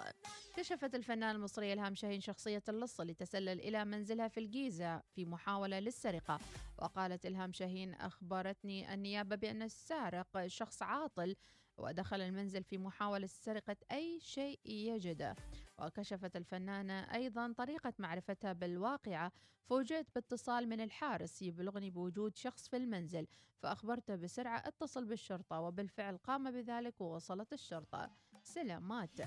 كشفت 0.57 0.95
الفنانة 0.95 1.31
المصرية 1.31 1.73
إلهام 1.73 1.95
شاهين 1.95 2.21
شخصية 2.21 2.63
اللص 2.69 2.99
اللي 2.99 3.13
تسلل 3.13 3.59
إلى 3.59 3.85
منزلها 3.85 4.27
في 4.27 4.39
الجيزة 4.39 5.01
في 5.15 5.25
محاولة 5.25 5.79
للسرقة. 5.79 6.39
وقالت 6.77 7.25
إلهام 7.25 7.53
شاهين 7.53 7.93
أخبرتني 7.93 8.93
النيابة 8.93 9.35
بأن 9.35 9.61
السارق 9.61 10.47
شخص 10.47 10.81
عاطل 10.81 11.35
ودخل 11.77 12.21
المنزل 12.21 12.63
في 12.63 12.77
محاولة 12.77 13.27
سرقة 13.27 13.75
أي 13.91 14.19
شيء 14.19 14.59
يجده. 14.65 15.35
وكشفت 15.79 16.36
الفنانة 16.36 17.13
أيضا 17.13 17.53
طريقة 17.57 17.93
معرفتها 17.99 18.53
بالواقعة 18.53 19.31
فوجئت 19.65 20.07
باتصال 20.15 20.69
من 20.69 20.81
الحارس 20.81 21.41
يبلغني 21.41 21.89
بوجود 21.89 22.36
شخص 22.36 22.67
في 22.67 22.77
المنزل 22.77 23.27
فأخبرته 23.59 24.15
بسرعة 24.15 24.57
اتصل 24.57 25.05
بالشرطة 25.05 25.59
وبالفعل 25.59 26.17
قام 26.17 26.51
بذلك 26.51 27.01
ووصلت 27.01 27.53
الشرطة. 27.53 28.09
سلامات. 28.43 29.21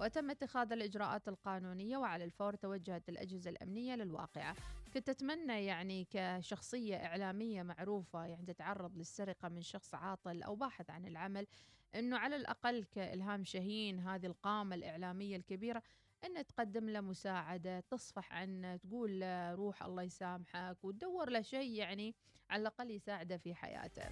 وتم 0.00 0.30
اتخاذ 0.30 0.72
الإجراءات 0.72 1.28
القانونية 1.28 1.96
وعلى 1.96 2.24
الفور 2.24 2.54
توجهت 2.54 3.08
الأجهزة 3.08 3.50
الأمنية 3.50 3.94
للواقعة 3.94 4.56
كنت 4.94 5.08
أتمنى 5.08 5.64
يعني 5.66 6.06
كشخصية 6.10 6.96
إعلامية 6.96 7.62
معروفة 7.62 8.24
يعني 8.24 8.46
تتعرض 8.46 8.96
للسرقة 8.96 9.48
من 9.48 9.62
شخص 9.62 9.94
عاطل 9.94 10.42
أو 10.42 10.56
باحث 10.56 10.90
عن 10.90 11.06
العمل 11.06 11.46
أنه 11.94 12.18
على 12.18 12.36
الأقل 12.36 12.84
كإلهام 12.84 13.44
شاهين 13.44 14.00
هذه 14.00 14.26
القامة 14.26 14.74
الإعلامية 14.74 15.36
الكبيرة 15.36 15.82
أن 16.24 16.46
تقدم 16.46 16.88
له 16.90 17.00
مساعدة 17.00 17.80
تصفح 17.80 18.32
عنه 18.32 18.76
تقول 18.76 19.20
له 19.20 19.54
روح 19.54 19.82
الله 19.82 20.02
يسامحك 20.02 20.84
وتدور 20.84 21.30
له 21.30 21.42
شيء 21.42 21.70
يعني 21.72 22.14
على 22.50 22.60
الأقل 22.60 22.90
يساعده 22.90 23.36
في 23.36 23.54
حياته. 23.54 24.02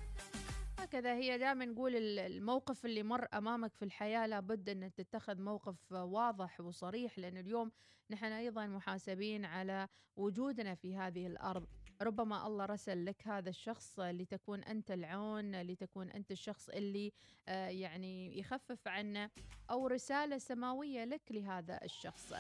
هكذا 0.79 1.15
هي 1.15 1.39
دائما 1.39 1.65
نقول 1.65 1.97
ال- 1.97 2.19
الموقف 2.19 2.85
اللي 2.87 3.03
مر 3.03 3.29
أمامك 3.35 3.75
في 3.75 3.85
الحياة 3.85 4.27
لابد 4.27 4.69
إن 4.69 4.95
تتخذ 4.95 5.41
موقف 5.43 5.93
واضح 5.93 6.61
وصريح 6.61 7.19
لأن 7.19 7.37
اليوم 7.37 7.73
نحن 8.11 8.25
أيضا 8.33 8.67
محاسبين 8.67 9.45
على 9.45 9.89
وجودنا 10.17 10.75
في 10.75 10.97
هذه 10.97 11.27
الأرض. 11.27 11.67
ربما 12.03 12.47
الله 12.47 12.65
رسل 12.65 13.05
لك 13.05 13.29
هذا 13.29 13.49
الشخص 13.49 13.99
لتكون 13.99 14.65
أنت 14.65 14.91
العون 14.91 15.63
لتكون 15.63 16.11
أنت 16.11 16.31
الشخص 16.31 16.69
اللي 16.69 17.13
آه، 17.49 17.69
يعني 17.69 18.39
يخفف 18.39 18.89
عنه 18.89 19.31
أو 19.71 19.87
رسالة 19.87 20.39
سماوية 20.39 21.05
لك 21.05 21.23
لهذا 21.31 21.85
الشخص. 21.85 22.33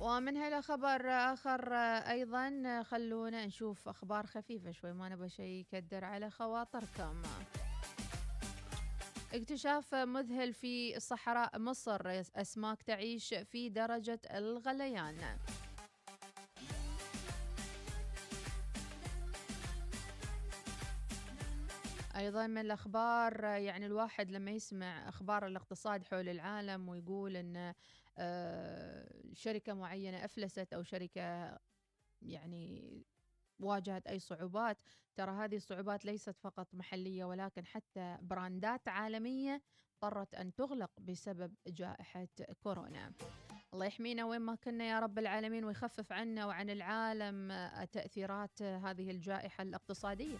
ومن 0.00 0.36
هنا 0.36 0.60
خبر 0.60 1.10
آخر 1.10 1.74
آه، 1.74 2.10
أيضا 2.10 2.62
آه، 2.66 2.82
خلونا 2.82 3.46
نشوف 3.46 3.88
أخبار 3.88 4.26
خفيفة 4.26 4.70
شوي. 4.70 4.92
ما 4.92 5.08
نبغى 5.08 5.28
شيء 5.28 5.46
يكدر 5.46 6.04
على 6.04 6.30
خواطركم. 6.30 7.22
اكتشاف 9.34 9.94
مذهل 9.94 10.52
في 10.52 11.00
صحراء 11.00 11.58
مصر. 11.58 12.20
أسماك 12.36 12.82
تعيش 12.82 13.34
في 13.34 13.68
درجة 13.68 14.20
الغليان. 14.30 15.38
أيضا 22.16 22.46
من 22.46 22.58
الأخبار 22.58 23.44
يعني 23.44 23.86
الواحد 23.86 24.30
لما 24.30 24.50
يسمع 24.50 25.08
أخبار 25.08 25.46
الاقتصاد 25.46 26.04
حول 26.04 26.28
العالم 26.28 26.88
ويقول 26.88 27.36
إن 27.36 27.74
آه، 28.18 29.08
شركة 29.32 29.74
معينة 29.74 30.24
أفلست 30.24 30.72
أو 30.72 30.82
شركة 30.82 31.58
يعني 32.22 33.02
واجهت 33.58 34.06
أي 34.06 34.18
صعوبات 34.18 34.78
ترى 35.16 35.30
هذه 35.30 35.56
الصعوبات 35.56 36.04
ليست 36.04 36.38
فقط 36.38 36.74
محلية 36.74 37.24
ولكن 37.24 37.66
حتى 37.66 38.18
براندات 38.22 38.88
عالمية 38.88 39.62
اضطرت 40.02 40.34
أن 40.34 40.54
تغلق 40.54 40.90
بسبب 41.00 41.54
جائحة 41.66 42.28
كورونا. 42.62 43.12
الله 43.74 43.86
يحمينا 43.86 44.24
وين 44.24 44.40
ما 44.40 44.54
كنا 44.54 44.84
يا 44.84 45.00
رب 45.00 45.18
العالمين 45.18 45.64
ويخفف 45.64 46.12
عنا 46.12 46.46
وعن 46.46 46.70
العالم 46.70 47.50
آه، 47.50 47.84
تأثيرات 47.84 48.62
هذه 48.62 49.10
الجائحة 49.10 49.62
الاقتصادية. 49.62 50.38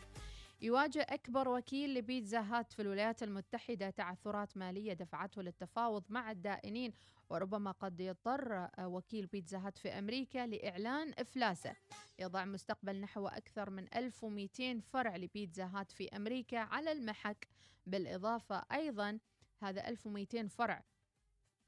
يواجه 0.64 1.06
أكبر 1.08 1.48
وكيل 1.48 1.94
لبيتزا 1.94 2.40
هات 2.40 2.72
في 2.72 2.82
الولايات 2.82 3.22
المتحدة 3.22 3.90
تعثرات 3.90 4.56
مالية 4.56 4.92
دفعته 4.92 5.42
للتفاوض 5.42 6.04
مع 6.08 6.30
الدائنين 6.30 6.92
وربما 7.30 7.70
قد 7.70 8.00
يضطر 8.00 8.54
آه، 8.54 8.88
وكيل 8.88 9.26
بيتزا 9.26 9.58
هات 9.58 9.78
في 9.78 9.88
أمريكا 9.88 10.46
لإعلان 10.46 11.14
إفلاسه. 11.18 11.76
يضع 12.18 12.44
مستقبل 12.44 13.00
نحو 13.00 13.26
أكثر 13.26 13.70
من 13.70 13.94
1200 13.96 14.80
فرع 14.80 15.16
لبيتزا 15.16 15.70
هات 15.74 15.92
في 15.92 16.08
أمريكا 16.16 16.58
على 16.58 16.92
المحك. 16.92 17.48
بالإضافة 17.86 18.62
أيضا 18.72 19.18
هذا 19.62 19.88
1200 19.88 20.48
فرع 20.48 20.84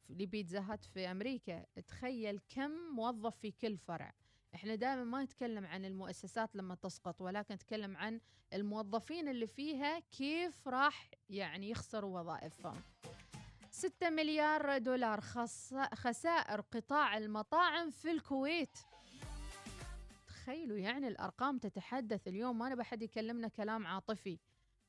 لبيتزا 0.09 0.61
هات 0.61 0.85
في 0.85 1.11
أمريكا. 1.11 1.65
تخيل 1.89 2.41
كم 2.49 2.71
موظف 2.71 3.37
في 3.37 3.51
كل 3.51 3.79
فرع. 3.79 4.15
إحنا 4.55 4.75
دائما 4.75 5.05
ما 5.05 5.23
نتكلم 5.23 5.67
عن 5.67 5.85
المؤسسات 5.85 6.57
لما 6.57 6.75
تسقط 6.75 7.21
ولكن 7.21 7.55
نتكلم 7.55 7.97
عن 7.97 8.21
الموظفين 8.53 9.29
اللي 9.29 9.47
فيها 9.47 9.99
كيف 9.99 10.69
راح 10.69 11.11
يعني 11.29 11.71
يخسروا 11.71 12.21
وظائفهم 12.21 12.83
6 13.71 14.11
مليار 14.11 14.79
دولار. 14.79 15.21
خسائر 15.95 16.61
قطاع 16.61 17.19
المطاعم 17.19 17.91
في 17.91 18.11
الكويت 18.11 18.79
تخيلوا 20.27 20.79
يعني 20.79 21.09
الأرقام 21.09 21.59
تتحدث 21.59 22.29
اليوم 22.29 22.59
ما 22.59 22.69
نبى 22.69 22.85
حد 22.85 23.03
يكلمنا 23.03 23.49
كلام 23.49 23.87
عاطفي 23.87 24.39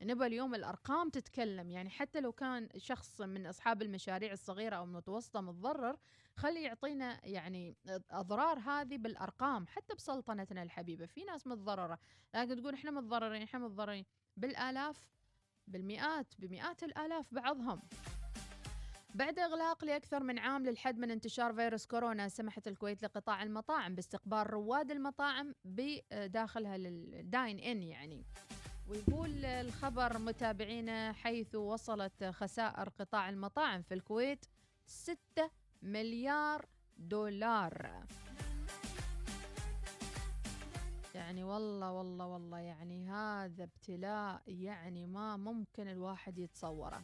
نبى 0.02 0.26
اليوم 0.26 0.56
الأرقام 0.56 1.10
تتكلم. 1.10 1.72
يعني 1.72 1.90
حتى 1.90 2.22
لو 2.22 2.32
كان 2.32 2.70
شخص 2.78 3.22
من 3.22 3.48
أصحاب 3.48 3.82
المشاريع 3.82 4.32
الصغيرة 4.32 4.76
أو 4.76 4.84
المتوسطة 4.84 5.42
متضرر 5.42 5.98
خلي 6.36 6.64
يعطينا 6.64 7.26
يعني 7.26 7.76
أضرار 8.12 8.60
هذه 8.60 8.98
بالأرقام 8.98 9.68
حتى 9.68 9.96
بسلطنتنا 9.96 10.64
الحبيبة. 10.64 11.06
في 11.06 11.24
ناس 11.24 11.48
متضررة 11.48 12.00
لكن 12.36 12.56
تقول 12.62 12.74
إحنا 12.74 12.92
متضررين 12.92 13.42
إحنا 13.42 13.60
متضررين. 13.60 14.06
بالآلاف 14.38 15.10
بالمئات 15.68 16.34
بمئات 16.40 16.84
الآلاف 16.84 17.34
بعضهم. 17.34 17.82
بعد 19.16 19.40
إغلاق 19.40 19.86
لأكثر 19.86 20.24
من 20.24 20.40
عام 20.40 20.66
للحد 20.66 21.00
من 21.00 21.12
انتشار 21.12 21.54
فيروس 21.54 21.86
كورونا 21.86 22.30
سمحت 22.30 22.68
الكويت 22.68 23.04
لقطاع 23.04 23.44
المطاعم 23.44 23.96
باستقبال 23.96 24.54
رواد 24.54 24.92
المطاعم 24.92 25.56
بداخلها 25.66 26.78
للداين 26.78 27.60
إن 27.60 27.84
يعني. 27.84 28.26
ويقول 28.90 29.46
الخبر 29.46 30.18
متابعينا 30.18 31.12
حيث 31.14 31.56
وصلت 31.56 32.24
خسائر 32.24 32.90
قطاع 32.90 33.30
المطاعم 33.30 33.82
في 33.82 33.94
الكويت 33.94 34.46
6 34.86 35.18
مليار 35.82 36.66
دولار. 36.98 38.06
يعني 41.16 41.44
والله 41.44 41.92
والله 41.92 42.26
والله 42.26 42.58
يعني 42.60 43.10
هذا 43.10 43.64
ابتلاء 43.64 44.42
يعني 44.48 45.06
ما 45.08 45.38
ممكن 45.38 45.88
الواحد 45.88 46.38
يتصوره. 46.38 47.04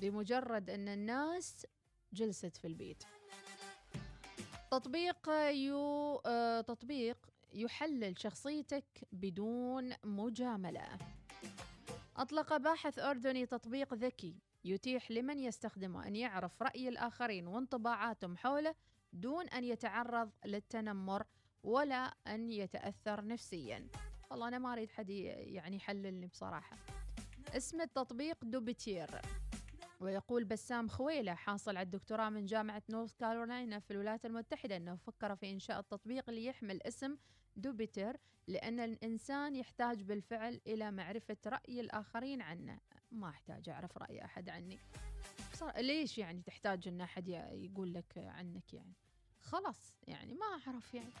بمجرد 0.00 0.70
أن 0.70 0.88
الناس 0.88 1.66
جلست 2.12 2.56
في 2.56 2.66
البيت. 2.66 3.04
تطبيق 4.70 5.28
يو 5.50 6.16
آه، 6.26 6.60
تطبيق 6.60 7.16
يحلل 7.52 8.18
شخصيتك 8.18 8.84
بدون 9.12 9.92
مجاملة. 10.04 10.88
أطلق 12.16 12.56
باحث 12.56 12.98
أردني 12.98 13.46
تطبيق 13.46 13.94
ذكي 13.94 14.34
يتيح 14.64 15.10
لمن 15.10 15.38
يستخدمه 15.38 16.06
أن 16.06 16.16
يعرف 16.16 16.62
رأي 16.62 16.88
الآخرين 16.88 17.46
وانطباعاتهم 17.46 18.36
حوله 18.36 18.74
دون 19.12 19.48
أن 19.48 19.64
يتعرض 19.64 20.30
للتنمر 20.44 21.26
ولا 21.62 22.14
أن 22.26 22.50
يتأثر 22.50 23.26
نفسيا. 23.26 23.88
والله 24.30 24.48
أنا 24.48 24.58
ما 24.58 24.72
أريد 24.72 24.90
حد 24.90 25.10
يعني 25.10 25.76
يحللني 25.76 26.26
بصراحة. 26.26 26.76
اسم 27.56 27.80
التطبيق 27.80 28.44
دوبيتير. 28.44 29.20
ويقول 30.00 30.44
بسام 30.44 30.88
خويلة 30.88 31.34
حاصل 31.34 31.76
على 31.76 31.84
الدكتوراه 31.84 32.28
من 32.28 32.46
جامعة 32.46 32.82
نورث 32.90 33.14
كارولاينا 33.14 33.78
في 33.78 33.90
الولايات 33.90 34.26
المتحدة 34.26 34.76
أنه 34.76 34.96
فكر 34.96 35.36
في 35.36 35.50
إنشاء 35.50 35.80
التطبيق 35.80 36.30
ليحمل 36.30 36.82
اسم 36.82 37.16
دوبيتر 37.56 38.16
لأن 38.46 38.80
الإنسان 38.80 39.56
يحتاج 39.56 40.02
بالفعل 40.02 40.60
إلى 40.66 40.90
معرفة 40.90 41.36
رأي 41.46 41.80
الآخرين 41.80 42.42
عنه. 42.42 42.78
ما 43.12 43.28
أحتاج 43.28 43.68
أعرف 43.68 43.98
رأي 43.98 44.24
أحد 44.24 44.48
عني. 44.48 44.78
ليش 45.76 46.18
يعني 46.18 46.42
تحتاج 46.42 46.88
أن 46.88 47.00
أحد 47.00 47.28
يقول 47.52 47.94
لك 47.94 48.18
عنك 48.18 48.74
يعني؟ 48.74 48.92
خلاص 49.40 49.94
يعني 50.08 50.34
ما 50.34 50.46
أعرف 50.46 50.94
يعني. 50.94 51.12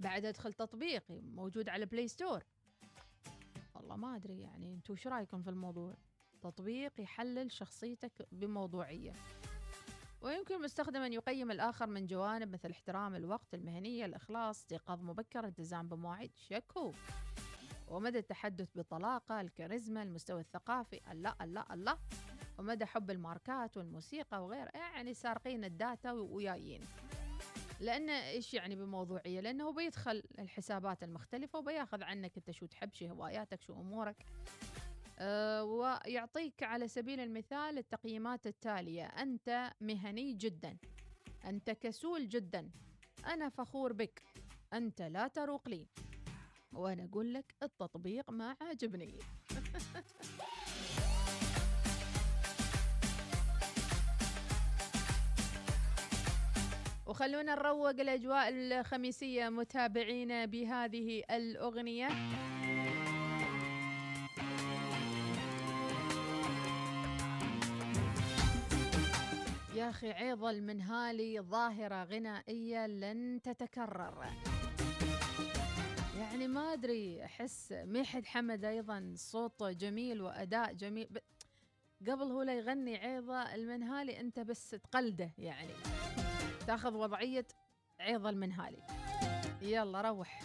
بعد 0.00 0.24
أدخل 0.24 0.52
تطبيقي 0.52 1.20
موجود 1.20 1.68
على 1.68 1.86
Play 1.86 2.08
Store 2.08 2.44
والله 3.74 3.96
ما 3.96 4.16
أدري 4.16 4.40
يعني 4.40 4.74
أنتوا 4.74 4.96
شو 4.96 5.08
رأيكم 5.08 5.42
في 5.42 5.50
الموضوع؟ 5.50 5.94
تطبيق 6.42 7.00
يحلل 7.00 7.52
شخصيتك 7.52 8.28
بموضوعية. 8.32 9.12
ويمكن 10.24 10.54
المستخدم 10.54 11.02
أن 11.02 11.12
يقيم 11.12 11.50
الآخر 11.50 11.86
من 11.86 12.06
جوانب 12.06 12.52
مثل 12.52 12.70
احترام 12.70 13.14
الوقت 13.14 13.54
المهنية 13.54 14.04
الإخلاص 14.04 14.58
استيقاظ 14.58 15.02
مبكر 15.02 15.44
التزام 15.44 15.88
بمواعيد 15.88 16.30
شكو 16.36 16.92
ومدى 17.88 18.18
التحدث 18.18 18.68
بطلاقة 18.74 19.40
الكاريزما 19.40 20.02
المستوى 20.02 20.40
الثقافي 20.40 21.00
الله 21.10 21.34
الله 21.40 21.64
الله 21.70 21.98
ومدى 22.58 22.86
حب 22.86 23.10
الماركات 23.10 23.76
والموسيقى 23.76 24.44
وغيره 24.44 24.70
يعني 24.74 25.14
سارقين 25.14 25.64
ال 25.64 25.74
data 25.74 26.12
ويايين. 26.12 26.80
لأن 27.80 28.10
إيش 28.10 28.54
يعني 28.54 28.76
بموضوعية؟ 28.76 29.40
لأنه 29.40 29.72
بيدخل 29.72 30.22
الحسابات 30.38 31.02
المختلفة 31.02 31.58
وبياخذ 31.58 32.02
عنك 32.02 32.36
أنت 32.36 32.50
شو 32.50 32.66
تحب 32.66 32.94
شو 32.94 33.06
هواياتك 33.06 33.62
شو 33.62 33.72
أمورك. 33.72 34.26
ويعطيك 35.20 36.62
على 36.62 36.88
سبيل 36.88 37.20
المثال 37.20 37.78
التقييمات 37.78 38.46
التالية. 38.46 39.04
أنت 39.04 39.72
مهني 39.80 40.32
جدا. 40.32 40.76
أنت 41.44 41.70
كسول 41.70 42.28
جدا. 42.28 42.70
أنا 43.26 43.48
فخور 43.48 43.92
بك. 43.92 44.22
أنت 44.72 45.02
لا 45.02 45.28
تروق 45.28 45.68
لي. 45.68 45.86
وأنا 46.72 47.04
أقول 47.04 47.34
لك 47.34 47.54
التطبيق 47.62 48.30
ما 48.30 48.56
عاجبني. 48.60 49.18
وخلونا 57.06 57.54
نروق 57.54 57.88
الأجواء 57.88 58.48
الخميسية 58.48 59.48
متابعينا 59.48 60.44
بهذه 60.44 61.22
الأغنية. 61.30 62.08
يا 69.84 69.90
أخي 69.90 70.12
عيض 70.12 70.44
المنهالي 70.44 71.40
ظاهرة 71.40 72.04
غنائية 72.04 72.86
لن 72.86 73.40
تتكرر. 73.42 74.26
يعني 76.18 76.48
ما 76.48 76.72
أدري 76.72 77.24
أحس 77.24 77.72
ميحد 77.72 78.26
حمد 78.26 78.64
أيضا 78.64 79.12
صوته 79.16 79.72
جميل 79.72 80.22
وأداء 80.22 80.72
جميل. 80.72 81.08
قبل 82.00 82.22
هو 82.22 82.42
لا 82.42 82.54
يغني 82.54 82.96
عيضة 82.96 83.54
المنهالي 83.54 84.20
أنت 84.20 84.40
بس 84.40 84.70
تقلده 84.70 85.30
يعني. 85.38 85.72
تاخذ 86.66 86.94
وضعية 86.94 87.46
عيض 88.00 88.26
المنهالي 88.26 88.82
يلا 89.62 90.00
روح. 90.00 90.40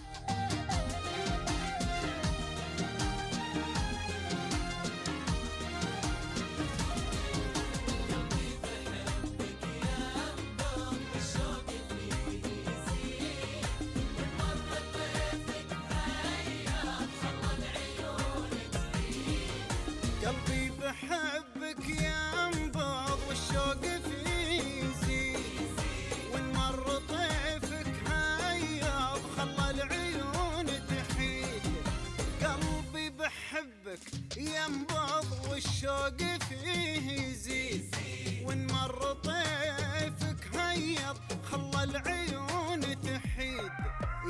يا 34.38 34.66
انبض 34.66 35.50
والشوق 35.50 36.18
فيه 36.50 37.12
يزيد. 37.12 37.96
ونمر 38.44 39.14
طيفك 39.14 40.56
هياض 40.56 41.18
خلى 41.52 41.84
العيون 41.84 42.82
تحيد. 43.02 43.72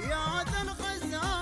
يا 0.09 0.43
ذا 0.43 0.61
الغزال 0.61 1.38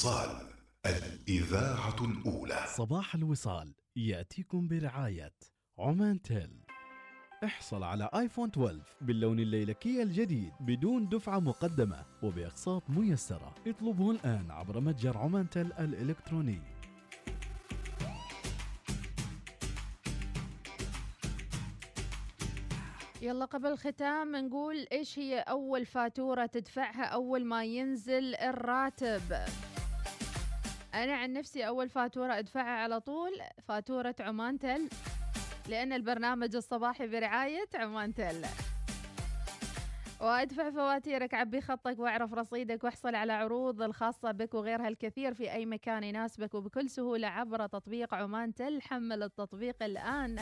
الوصال 0.00 0.36
الإذاعة 0.86 1.96
الأولى. 2.04 2.64
صباح 2.66 3.14
الوصال 3.14 3.74
يأتيكم 3.96 4.68
برعاية 4.68 5.32
عمان 5.78 6.22
تيل. 6.22 6.64
احصل 7.44 7.82
على 7.82 8.10
آيفون 8.14 8.48
12 8.48 8.80
باللون 9.00 9.40
الليلكي 9.40 10.02
الجديد 10.02 10.52
بدون 10.60 11.08
دفعة 11.08 11.38
مقدمة 11.38 12.04
وبأقساط 12.22 12.90
ميسرة. 12.90 13.54
اطلبه 13.66 14.10
الآن 14.10 14.50
عبر 14.50 14.80
متجر 14.80 15.18
عمان 15.18 15.50
تيل 15.50 15.72
الإلكتروني. 15.72 16.60
يلا 23.22 23.44
قبل 23.44 23.66
الختام 23.66 24.36
نقول 24.36 24.86
إيش 24.92 25.18
هي 25.18 25.40
أول 25.40 25.86
فاتورة 25.86 26.46
تدفعها 26.46 27.04
أول 27.04 27.44
ما 27.44 27.64
ينزل 27.64 28.34
الراتب؟ 28.34 29.20
أنا 30.94 31.16
عن 31.16 31.32
نفسي 31.32 31.66
أول 31.66 31.88
فاتورة 31.88 32.38
أدفعها 32.38 32.82
على 32.82 33.00
طول 33.00 33.32
فاتورة 33.68 34.14
عمان 34.20 34.58
تل 34.58 34.88
لأن 35.68 35.92
البرنامج 35.92 36.56
الصباحي 36.56 37.06
برعاية 37.06 37.68
عمان 37.74 38.14
تل. 38.14 38.44
وأدفع 40.20 40.70
فواتيرك 40.70 41.34
عبي 41.34 41.60
خطك 41.60 41.98
وأعرف 41.98 42.34
رصيدك 42.34 42.84
واحصل 42.84 43.14
على 43.14 43.32
عروض 43.32 43.82
الخاصة 43.82 44.30
بك 44.30 44.54
وغيرها 44.54 44.88
الكثير 44.88 45.34
في 45.34 45.52
أي 45.52 45.66
مكان 45.66 46.04
يناسبك 46.04 46.54
وبكل 46.54 46.90
سهولة 46.90 47.28
عبر 47.28 47.66
تطبيق 47.66 48.14
عمان 48.14 48.54
تل 48.54 48.82
حمل 48.82 49.22
التطبيق 49.22 49.82
الآن. 49.82 50.40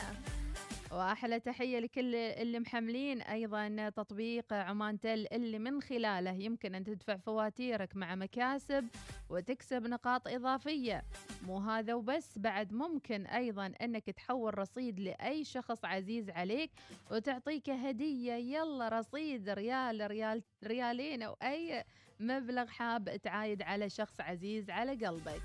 وأحلى 0.92 1.40
تحية 1.40 1.78
لكل 1.78 2.14
اللي 2.14 2.60
محملين 2.60 3.22
أيضا 3.22 3.88
تطبيق 3.88 4.52
عمان 4.52 5.00
تل 5.00 5.26
اللي 5.32 5.58
من 5.58 5.82
خلاله 5.82 6.30
يمكن 6.30 6.74
أن 6.74 6.84
تدفع 6.84 7.16
فواتيرك 7.16 7.96
مع 7.96 8.14
مكاسب 8.14 8.88
وتكسب 9.30 9.86
نقاط 9.86 10.28
إضافية. 10.28 11.04
مو 11.46 11.58
هذا 11.58 11.94
وبس 11.94 12.38
بعد 12.38 12.72
ممكن 12.72 13.26
أيضا 13.26 13.72
أنك 13.82 14.10
تحول 14.10 14.58
رصيد 14.58 15.00
لأي 15.00 15.44
شخص 15.44 15.84
عزيز 15.84 16.30
عليك 16.30 16.70
وتعطيك 17.10 17.70
هدية 17.70 18.32
يلا 18.32 18.88
رصيد 18.88 19.48
ريال 19.48 20.10
ريال 20.10 20.42
ريالين 20.64 21.22
أو 21.22 21.36
أي 21.42 21.84
مبلغ 22.20 22.66
حاب 22.66 23.16
تعايد 23.16 23.62
على 23.62 23.90
شخص 23.90 24.20
عزيز 24.20 24.70
على 24.70 25.06
قلبك. 25.06 25.42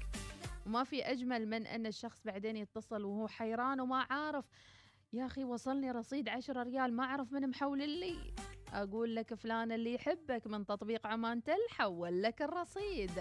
وما 0.65 0.83
في 0.83 1.01
أجمل 1.11 1.49
من 1.49 1.67
أن 1.67 1.85
الشخص 1.85 2.21
بعدين 2.25 2.57
يتصل 2.57 3.03
وهو 3.03 3.27
حيران 3.27 3.79
وما 3.79 4.07
عارف 4.09 4.45
يا 5.13 5.25
أخي 5.25 5.43
وصلني 5.43 5.91
رصيد 5.91 6.29
عشرة 6.29 6.63
ريال 6.63 6.93
ما 6.93 7.03
أعرف 7.03 7.33
من 7.33 7.49
محول 7.49 7.89
لي 7.89 8.33
أقول 8.73 9.15
لك 9.15 9.33
فلان 9.33 9.71
اللي 9.71 9.93
يحبك 9.93 10.47
من 10.47 10.65
تطبيق 10.65 11.07
عمان 11.07 11.43
تل 11.43 11.67
حول 11.69 12.23
لك 12.23 12.41
الرصيد. 12.41 13.11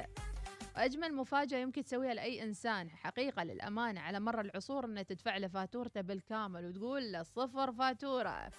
وأجمل 0.76 1.14
مفاجأة 1.14 1.58
يمكن 1.58 1.84
تسويها 1.84 2.14
لأي 2.14 2.42
إنسان. 2.42 2.90
حقيقة 2.90 3.44
للأمانة 3.44 4.00
على 4.00 4.20
مر 4.20 4.40
العصور 4.40 4.84
أنه 4.84 5.02
تدفع 5.02 5.36
له 5.36 5.48
فاتورته 5.48 6.00
بالكامل 6.00 6.66
وتقول 6.66 7.12
له 7.12 7.22
صفر 7.22 7.72
فاتورة. 7.72 8.50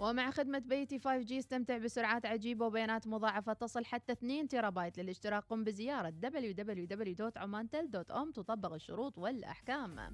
ومع 0.00 0.30
خدمة 0.30 0.58
بيتي 0.58 0.98
5G 0.98 1.32
استمتع 1.32 1.78
بسرعات 1.78 2.26
عجيبة 2.26 2.66
وبيانات 2.66 3.06
مضاعفة 3.06 3.52
تصل 3.52 3.84
حتى 3.84 4.12
2 4.12 4.48
تيرا 4.48 4.70
بايت 4.70 4.98
للاشتراك. 4.98 5.44
قم 5.44 5.64
بزيارة 5.64 6.14
www.omantel.om 6.24 8.32
تطبق 8.34 8.72
الشروط 8.72 9.18
والأحكام. 9.18 10.12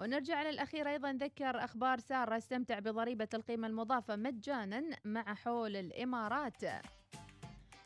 ونرجع 0.00 0.42
للأخير 0.42 0.88
أيضا 0.88 1.12
نذكر 1.12 1.64
أخبار 1.64 1.98
سارة 1.98 2.36
استمتع 2.36 2.78
بضريبة 2.78 3.28
القيمة 3.34 3.66
المضافة 3.66 4.16
مجانا 4.16 4.82
مع 5.04 5.34
حول 5.34 5.76
الإمارات. 5.76 6.62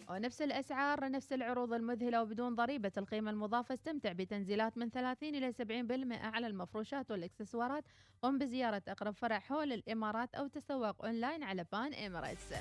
ونفس 0.09 0.43
الأسعار 0.43 1.11
نفس 1.11 1.33
العروض 1.33 1.73
المذهلة 1.73 2.23
وبدون 2.23 2.55
ضريبة 2.55 2.93
القيمة 2.97 3.31
المضافة 3.31 3.75
استمتع 3.75 4.13
بتنزيلات 4.13 4.79
من 4.79 4.91
30 4.91 5.35
إلى 5.35 5.53
70% 5.53 6.25
على 6.25 6.47
المفروشات 6.47 7.11
والإكسسوارات 7.11 7.85
قم 8.23 8.39
بزيارة 8.39 8.83
أقرب 8.89 9.15
فرع 9.15 9.39
حول 9.39 9.73
الإمارات 9.73 10.35
أو 10.35 10.47
تسوق 10.47 11.05
أونلاين 11.05 11.43
على 11.43 11.67
بان 11.73 11.95
إماريتس 11.95 12.55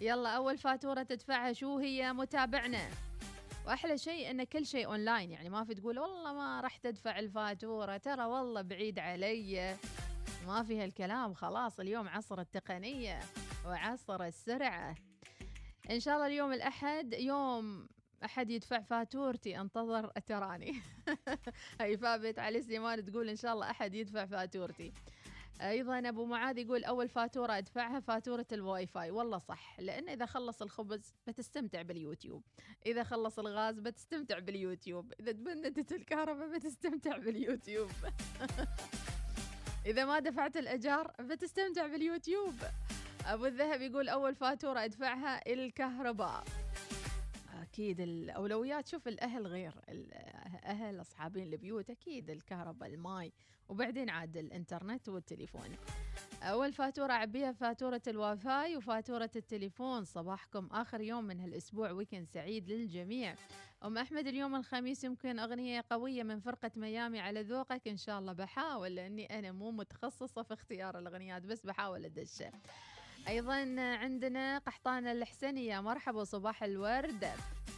يلا 0.00 0.28
أول 0.36 0.58
فاتورة 0.58 1.02
تدفعها 1.02 1.52
شو 1.52 1.78
هي؟ 1.78 2.12
متابعنا. 2.12 3.09
وأحلى 3.70 3.98
شيء 3.98 4.30
إن 4.30 4.44
كل 4.44 4.66
شيء 4.66 4.86
اونلاين 4.86 5.30
يعني 5.30 5.50
ما 5.50 5.64
في 5.64 5.74
تقول 5.74 5.98
والله 5.98 6.32
ما 6.32 6.60
راح 6.60 6.76
تدفع 6.76 7.18
الفاتورة 7.18 7.96
ترى 7.96 8.24
والله 8.24 8.62
بعيد 8.62 8.98
علي. 8.98 9.76
ما 10.46 10.62
في 10.62 10.80
هالكلام 10.80 11.34
خلاص 11.34 11.80
اليوم 11.80 12.08
عصر 12.08 12.40
التقنية 12.40 13.20
وعصر 13.66 14.22
السرعة. 14.24 14.94
إن 15.90 16.00
شاء 16.00 16.14
الله 16.14 16.26
اليوم 16.26 16.52
الأحد 16.52 17.14
يوم 17.14 17.88
أحد 18.24 18.50
يدفع 18.50 18.80
فاتورتي 18.80 19.60
أنتظر 19.60 20.06
تراني. 20.06 20.80
هيفاء 21.80 22.18
بيت 22.18 22.38
علي 22.38 22.62
سليمان 22.62 23.04
تقول 23.04 23.28
إن 23.28 23.36
شاء 23.36 23.52
الله 23.52 23.70
أحد 23.70 23.94
يدفع 23.94 24.26
فاتورتي. 24.26 24.92
أيضا 25.60 25.98
أبو 26.08 26.24
معاذ 26.24 26.58
يقول 26.58 26.84
أول 26.84 27.08
فاتورة 27.08 27.58
أدفعها 27.58 28.00
فاتورة 28.00 28.46
الواي 28.52 28.86
فاي. 28.86 29.10
والله 29.10 29.38
صح 29.38 29.80
لأن 29.80 30.08
إذا 30.08 30.26
خلص 30.26 30.62
الخبز 30.62 31.14
بتستمتع 31.26 31.82
باليوتيوب. 31.82 32.42
إذا 32.86 33.02
خلص 33.02 33.38
الغاز 33.38 33.78
بتستمتع 33.78 34.38
باليوتيوب. 34.38 35.12
إذا 35.20 35.32
تبندت 35.32 35.92
الكهرباء 35.92 36.56
بتستمتع 36.56 37.16
باليوتيوب. 37.16 37.90
إذا 39.86 40.04
ما 40.04 40.18
دفعت 40.18 40.56
الأجار 40.56 41.12
بتستمتع 41.20 41.86
باليوتيوب. 41.86 42.54
أبو 43.26 43.46
الذهب 43.46 43.80
يقول 43.80 44.08
أول 44.08 44.34
فاتورة 44.34 44.84
أدفعها 44.84 45.52
الكهرباء. 45.52 46.44
أكيد 47.80 48.00
الأولويات 48.00 48.88
شوف 48.88 49.08
الأهل 49.08 49.46
غير 49.46 49.74
الاهل 49.88 51.00
أصحابين 51.00 51.52
البيوت 51.52 51.90
أكيد 51.90 52.30
الكهرباء 52.30 52.88
الماي 52.88 53.32
وبعدين 53.68 54.10
عاد 54.10 54.36
الإنترنت 54.36 55.08
والتليفون. 55.08 55.76
أول 56.42 56.72
فاتورة 56.72 57.12
أعبيها 57.12 57.52
فاتورة 57.52 58.02
الواي 58.06 58.36
فاي 58.36 58.76
وفاتورة 58.76 59.30
التليفون. 59.36 60.04
صباحكم 60.04 60.66
آخر 60.66 61.00
يوم 61.00 61.24
من 61.24 61.40
هالأسبوع 61.40 61.90
weekend 61.90 62.28
سعيد 62.28 62.68
للجميع. 62.68 63.34
أم 63.84 63.98
أحمد 63.98 64.26
اليوم 64.26 64.54
الخميس 64.54 65.04
يمكن 65.04 65.38
أغنية 65.38 65.84
قوية 65.90 66.22
من 66.22 66.40
فرقة 66.40 66.70
ميامي 66.76 67.20
على 67.20 67.42
ذوقك. 67.42 67.88
إن 67.88 67.96
شاء 67.96 68.18
الله 68.18 68.32
بحاول 68.32 68.94
لأني 68.94 69.38
أنا 69.38 69.52
مو 69.52 69.70
متخصصة 69.70 70.42
في 70.42 70.54
اختيار 70.54 70.98
الأغنيات 70.98 71.42
بس 71.42 71.66
بحاول 71.66 72.04
أدش. 72.04 72.42
أيضا 73.28 73.80
عندنا 73.80 74.58
قحطان 74.58 75.06
الحسنية 75.06 75.80
مرحبا 75.80 76.24
صباح 76.24 76.62
الورد. 76.62 77.28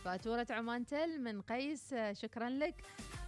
فاتورة 0.05 0.47
عمان 0.51 0.87
تل 0.87 1.21
من 1.21 1.41
قيس 1.41 1.95
شكرا 2.13 2.49
لك. 2.51 2.85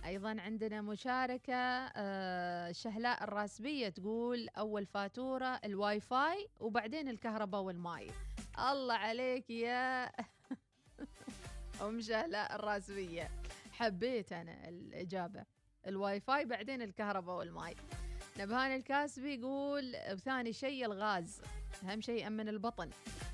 أيضا 0.07 0.37
عندنا 0.41 0.81
مشاركة 0.83 1.55
آه، 1.97 2.73
شهلاء 2.73 3.25
الراسبية 3.25 3.89
تقول 3.89 4.49
أول 4.59 4.87
فاتورة 4.87 5.61
الواي 5.65 6.01
فاي 6.01 6.49
وبعدين 6.61 7.09
الكهرباء 7.09 7.61
والماي. 7.61 8.11
الله 8.71 8.95
عليك 8.95 9.51
يا 9.51 10.05
أم 11.83 12.01
شهلاء 12.01 12.55
الراسبية. 12.55 13.31
حبيت 13.73 14.33
أنا 14.33 14.69
الإجابة. 14.69 15.45
الواي 15.87 16.21
فاي 16.21 16.45
بعدين 16.45 16.83
الكهرباء 16.83 17.37
والماي. 17.37 17.75
نبهان 18.40 18.76
الكاسبي 18.76 19.34
يقول 19.36 19.96
ثاني 20.26 20.54
شيء 20.54 20.86
الغاز 20.86 21.42
اهم 21.84 22.02
شيء 22.02 22.22
يامن 22.24 22.50
البطن 22.50 22.90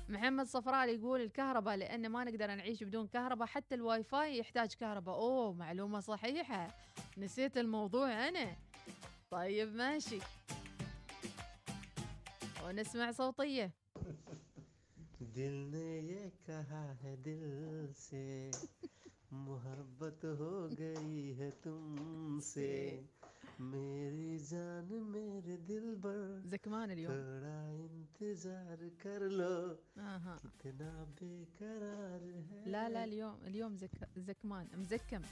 محمد 0.08 0.46
صفرالي 0.46 0.94
يقول 0.94 1.20
الكهرباء 1.20 1.76
لان 1.76 2.08
ما 2.08 2.24
نقدر 2.24 2.46
نعيش 2.54 2.82
بدون 2.82 3.06
كهرباء 3.06 3.48
حتى 3.48 3.74
الواي 3.74 4.02
فاي 4.02 4.38
يحتاج 4.38 4.74
كهرباء 4.74 5.14
اوه 5.14 5.52
معلومه 5.52 6.00
صحيحه 6.00 6.68
نسيت 7.18 7.58
الموضوع 7.58 8.28
انا 8.28 8.56
طيب 9.30 9.74
ماشي 9.74 10.18
ونسمع 12.64 13.12
صوتيه 13.12 13.70
दिल 15.36 15.56
ने 15.72 15.88
ये 16.10 16.22
कहा 16.48 16.84
है 17.02 17.12
दिल 17.24 17.42
से 18.02 18.24
मोहब्बत 19.32 20.24
हो 20.40 20.52
गई 20.78 21.24
है 21.40 21.50
तुमसे 21.64 22.70
मेरी 23.60 24.38
जान 24.50 24.88
मेरे 25.12 25.56
दिल 25.68 25.86
बर 26.04 26.42
زكمان 26.52 26.90
اليوم 26.90 27.12
थोड़ा 27.12 27.58
इंतजार 27.86 28.80
कर 29.02 29.22
लो 29.38 29.56
اها 29.98 30.36
कितना 30.62 30.90
बेकरार 31.20 32.22
है 32.50 32.66
لا 32.66 32.88
لا 32.88 33.04
اليوم 33.04 33.36
اليوم 33.46 33.76
زك 33.76 33.90
زكمان 34.16 34.66
مزكم 34.76 35.22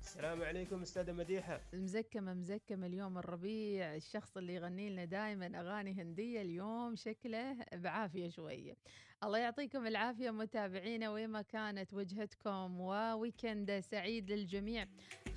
السلام 0.00 0.42
عليكم 0.42 0.82
استاذة 0.82 1.12
مديحة 1.12 1.60
مزكم 1.74 2.24
مزكم 2.24 2.84
اليوم 2.84 3.18
الربيع 3.18 3.94
الشخص 3.94 4.36
اللي 4.36 4.54
يغني 4.54 4.90
لنا 4.90 5.04
دائما 5.04 5.60
اغاني 5.60 5.92
هنديه 5.92 6.42
اليوم 6.42 6.96
شكله 6.96 7.56
بعافيه 7.74 8.28
شويه 8.28 8.76
الله 9.23 9.37
يعطيكم 9.37 9.87
العافية 9.87 10.31
متابعينا 10.31 11.09
وين 11.09 11.29
ما 11.29 11.41
كانت 11.41 11.93
وجهتكم 11.93 12.79
وويكند 12.79 13.79
سعيد 13.79 14.31
للجميع. 14.31 14.85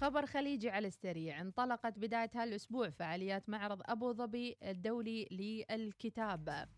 خبر 0.00 0.26
خليجي 0.26 0.70
على 0.70 0.88
السريع. 0.88 1.40
انطلقت 1.40 1.98
بدايه 1.98 2.30
هالاسبوع 2.34 2.90
فعاليات 2.90 3.48
معرض 3.48 3.80
أبو 3.86 4.12
ظبي 4.12 4.56
الدولي 4.62 5.26
للكتاب. 5.70 6.68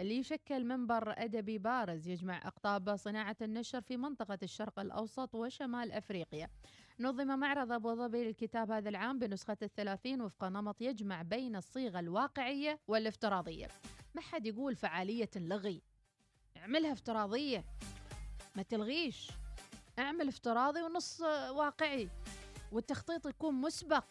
اللي 0.00 0.16
يشكل 0.16 0.64
منبر 0.64 1.14
أدبي 1.18 1.58
بارز 1.58 2.08
يجمع 2.08 2.46
أقطاب 2.46 2.96
صناعة 2.96 3.36
النشر 3.42 3.80
في 3.80 3.96
منطقة 3.96 4.38
الشرق 4.42 4.80
الأوسط 4.80 5.34
وشمال 5.34 5.92
أفريقيا. 5.92 6.48
نظم 7.00 7.38
معرض 7.38 7.72
أبو 7.72 7.94
ظبي 7.94 8.24
للكتاب 8.24 8.70
هذا 8.70 8.88
العام 8.88 9.18
بنسخة 9.18 9.56
الثلاثين 9.62 10.22
وفق 10.22 10.44
نمط 10.44 10.82
يجمع 10.82 11.22
بين 11.22 11.56
الصيغة 11.56 12.00
الواقعية 12.00 12.78
والافتراضية. 12.88 13.68
ما 14.14 14.20
حد 14.20 14.46
يقول 14.46 14.76
فعالية 14.76 15.30
لغي 15.36 15.82
اعملها 16.56 16.92
افتراضية. 16.92 17.64
ما 18.56 18.62
تلغيش. 18.62 19.30
اعمل 19.98 20.28
افتراضي 20.28 20.82
ونص 20.82 21.20
واقعي. 21.50 22.08
والتخطيط 22.72 23.26
يكون 23.26 23.54
مسبق. 23.54 24.04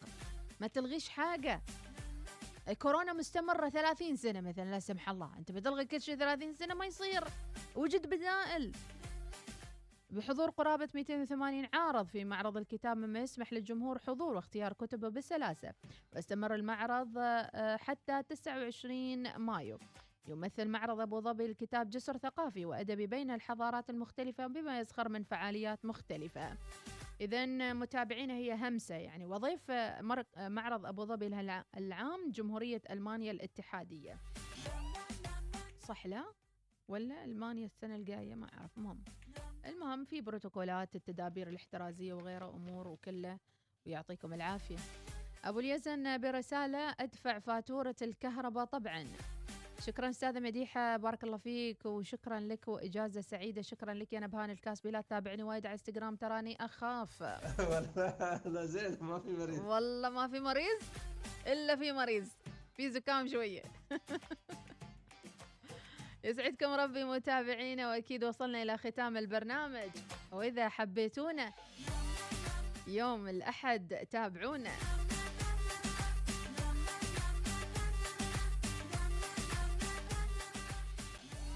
ما 0.60 0.68
تلغيش 0.68 1.10
حاجة. 1.10 1.62
الكورونا 2.68 3.14
مستمرة 3.14 3.70
30 3.70 4.16
سنة 4.16 4.42
مثلا 4.42 4.72
لا 4.72 4.80
سمح 4.80 5.10
الله. 5.10 5.32
أنت 5.38 5.52
بتلغي 5.52 5.86
كل 5.86 6.02
شيء 6.02 6.16
30 6.16 6.54
سنة 6.54 6.74
ما 6.74 6.86
يصير. 6.86 7.24
وجد 7.76 8.08
بدائل. 8.08 8.72
بحضور 10.10 10.50
قرابة 10.50 10.90
280 10.96 11.68
عارض 11.74 12.08
في 12.08 12.26
معرض 12.26 12.58
الكتاب 12.58 12.98
مما 12.98 13.20
يسمح 13.20 13.54
للجمهور 13.54 14.00
حضور 14.00 14.36
واختيار 14.36 14.74
كتبه 14.74 15.10
بسلاسة. 15.10 15.74
واستمر 16.16 16.56
المعرض 16.56 17.14
آه، 17.18 17.78
حتى 17.78 18.24
29 18.24 19.38
مايو. 19.38 19.80
يمثل 20.28 20.68
معرض 20.68 21.00
أبو 21.00 21.20
ظبي 21.22 21.48
للكتاب 21.48 21.90
جسر 21.90 22.18
ثقافي 22.18 22.66
وأدبي 22.66 23.08
بين 23.08 23.32
الحضارات 23.32 23.90
المختلفة 23.90 24.48
بما 24.48 24.80
يزخر 24.80 25.10
من 25.10 25.24
فعاليات 25.24 25.86
مختلفة. 25.86 26.58
إذا 27.22 27.46
متابعينا 27.74 28.34
هي 28.34 28.68
همسة 28.68 28.96
يعني 28.96 29.26
آه، 29.70 30.48
معرض 30.48 30.86
أبو 30.86 31.06
ظبي 31.06 31.28
العام 31.78 32.32
جمهورية 32.32 32.82
ألمانيا 32.90 33.32
الاتحادية. 33.32 34.20
صح 35.80 36.08
لا؟ 36.08 36.24
ولا 36.88 37.24
ألمانيا 37.24 37.66
السنة 37.66 37.96
الجاية؟ 37.96 38.36
ما 38.36 38.54
أعرف. 38.54 38.78
المهم 38.78 39.04
المهم 39.66 40.06
في 40.06 40.22
بروتوكولات 40.22 40.96
التدابير 40.96 41.48
الاحترازية 41.48 42.14
وغيرها 42.14 42.50
أمور 42.50 42.88
وكله. 42.88 43.40
ويعطيكم 43.86 44.34
العافية. 44.34 44.78
أبو 45.44 45.60
اليزن 45.60 46.18
برسالة 46.18 46.96
أدفع 47.00 47.40
فاتورة 47.40 47.96
الكهرباء 48.02 48.66
طبعا. 48.66 49.08
شكرا 49.82 50.10
أستاذة 50.10 50.40
مديحة 50.40 50.98
بارك 50.98 51.24
الله 51.24 51.38
فيك 51.38 51.86
وشكرا 51.86 52.40
لك 52.40 52.68
وإجازة 52.68 53.22
سعيدة 53.22 53.62
شكرا 53.62 53.94
لك 53.94 54.14
يا 54.14 54.20
نبهان 54.20 54.50
الكاسبي 54.50 54.92
لا 54.92 55.02
تتابعني 55.02 55.44
وايد 55.44 55.66
على 55.66 55.74
انستغرام 55.74 56.16
تراني 56.16 56.58
أخاف. 56.60 57.22
والله 57.72 58.42
لا 58.46 58.66
زين 58.66 58.98
ما 59.02 59.20
في 59.20 59.30
مريض. 59.30 59.66
والله 59.66 60.10
ما 60.10 60.28
في 60.28 60.40
مريض 60.40 60.80
إلا 61.48 61.76
في 61.76 61.92
مريض 61.92 62.28
في 62.74 62.90
زكام 62.90 63.28
شوية. 63.28 63.64
يسعدكم 66.24 66.74
ربي 66.74 67.04
متابعينا 67.04 67.90
وأكيد 67.90 68.24
وصلنا 68.24 68.64
إلى 68.64 68.78
ختام 68.78 69.18
البرنامج. 69.18 69.90
وإذا 70.32 70.70
حبيتونا 70.70 71.54
يوم 72.88 73.28
الأحد 73.28 74.08
تابعونا. 74.12 74.72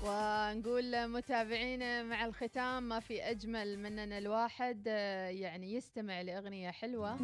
ونقول 0.09 1.07
متابعينا 1.07 2.03
مع 2.03 2.25
الختام 2.25 2.83
ما 2.83 2.99
في 2.99 3.21
أجمل 3.23 3.79
من 3.79 3.99
ان 3.99 4.11
الواحد 4.11 4.83
آه، 4.87 5.27
يعني 5.27 5.73
يستمع 5.73 6.21
لأغنية 6.21 6.71
حلوة. 6.71 7.15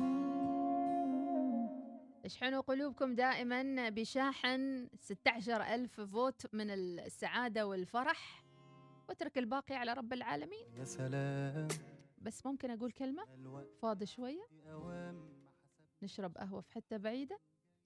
اشحنوا 2.25 2.61
قلوبكم 2.61 3.15
دائما 3.15 3.89
بشاحن 3.89 4.89
16 4.99 5.61
ألف 5.61 6.01
فوت 6.01 6.53
من 6.55 6.69
السعادة 6.69 7.67
والفرح. 7.67 8.43
واترك 9.09 9.37
الباقي 9.37 9.75
على 9.75 9.93
رب 9.93 10.13
العالمين. 10.13 10.67
يا 10.73 10.83
سلام. 10.83 11.67
بس 12.17 12.45
ممكن 12.45 12.71
أقول 12.71 12.91
كلمة؟ 12.91 13.23
فاضي 13.81 14.05
شوية؟ 14.05 14.47
نشرب 16.01 16.37
قهوة 16.37 16.61
في 16.61 16.71
حتة 16.73 16.97
بعيدة. 16.97 17.39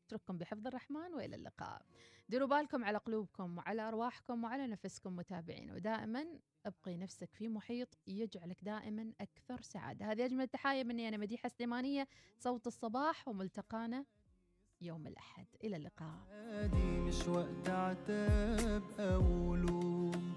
اترككم 0.10 0.38
بحفظ 0.38 0.68
الرحمن 0.68 1.14
وإلى 1.14 1.36
اللقاء. 1.36 1.82
ديروا 2.30 2.48
بالكم 2.48 2.86
على 2.86 2.98
قلوبكم 2.98 3.58
وعلى 3.58 3.82
أرواحكم 3.82 4.44
وعلى 4.44 4.68
نفسكم 4.68 5.16
متابعين 5.16 5.72
ودائما 5.72 6.26
ابقي 6.66 6.98
نفسك 6.98 7.34
في 7.34 7.48
محيط 7.48 7.98
يجعلك 8.08 8.58
دائما 8.62 9.14
أكثر 9.22 9.62
سعادة. 9.62 10.12
هذه 10.12 10.26
أجمل 10.26 10.48
تحايا 10.48 10.84
مني 10.84 11.08
أنا 11.08 11.18
مديحة 11.18 11.50
سليمانية 11.50 12.08
صوت 12.40 12.68
الصباح 12.68 13.28
وملتقانا 13.28 14.06
يوم 14.82 15.08
الأحد. 15.08 15.48
إلى 15.64 15.76
اللقاء. 15.76 16.18
مش 16.76 17.28
وقت 17.28 17.70
عتاب 17.70 18.84
أو 19.00 19.56
لوم. 19.56 20.34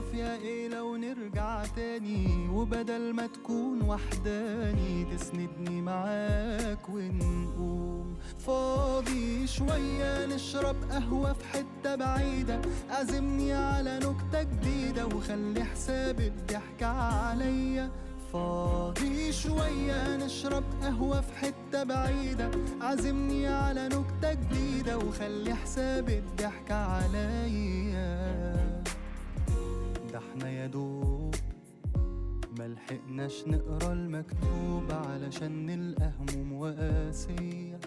أقف 0.00 0.14
يا 0.14 0.36
إيه 0.36 0.68
لو 0.68 0.96
نرجع 0.96 1.64
تاني؟ 1.76 2.48
وبدل 2.48 3.12
ما 3.12 3.26
تكون 3.26 3.82
وحداني 3.82 5.04
تسندني 5.04 5.82
معاك 5.82 6.88
ونقوم. 6.88 8.16
فاضي 8.46 9.46
شوية 9.46 10.26
نشرب 10.26 10.76
قهوة 10.90 11.32
في 11.32 11.44
حتة 11.44 11.94
بعيدة. 11.94 12.60
عزمني 12.90 13.52
على 13.52 13.98
نكتة 13.98 14.42
جديدة 14.42 15.06
وخلي 15.06 15.64
حساب 15.64 16.20
الضحك 16.20 16.82
عليا. 16.82 17.90
فاضي 18.32 19.32
شوية 19.32 20.16
نشرب 20.16 20.64
قهوة 20.82 21.20
في 21.20 21.32
حتة 21.32 21.82
بعيدة. 21.82 22.50
عزمني 22.80 23.46
على 23.46 23.88
نكتة 23.88 24.32
جديدة 24.32 24.98
وخلي 24.98 25.54
حساب 25.54 26.08
الضحك 26.08 26.70
عليا. 26.70 28.49
ده 30.20 30.26
إحنا 30.32 30.50
يا 30.50 30.66
دوب 30.66 31.34
ملحقناش 32.58 33.44
نقرأ 33.48 33.92
المكتوب 33.92 34.84
علشان 34.90 35.66
نلقى 35.66 36.10
هموم 36.18 36.52
وقاسية 36.52 37.80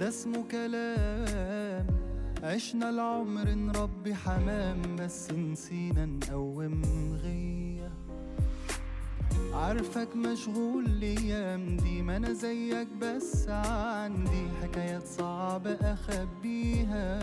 ده 0.00 0.08
اسمه 0.08 0.44
كلام. 0.50 1.86
عشنا 2.42 2.90
العمر 2.90 3.50
نربي 3.50 4.14
حمام 4.14 4.96
بس 4.98 5.30
نسينا 5.30 6.06
نقوم 6.06 6.82
غيه 7.22 7.90
عارفك 9.54 10.16
مشغول 10.16 10.84
الأيام 10.86 11.76
دي 11.76 12.02
ما 12.02 12.16
أنا 12.16 12.32
زيك 12.32 12.88
بس 13.00 13.48
عندي 13.48 14.46
حكايات 14.62 15.06
صعبة 15.06 15.72
أخبيها. 15.72 17.20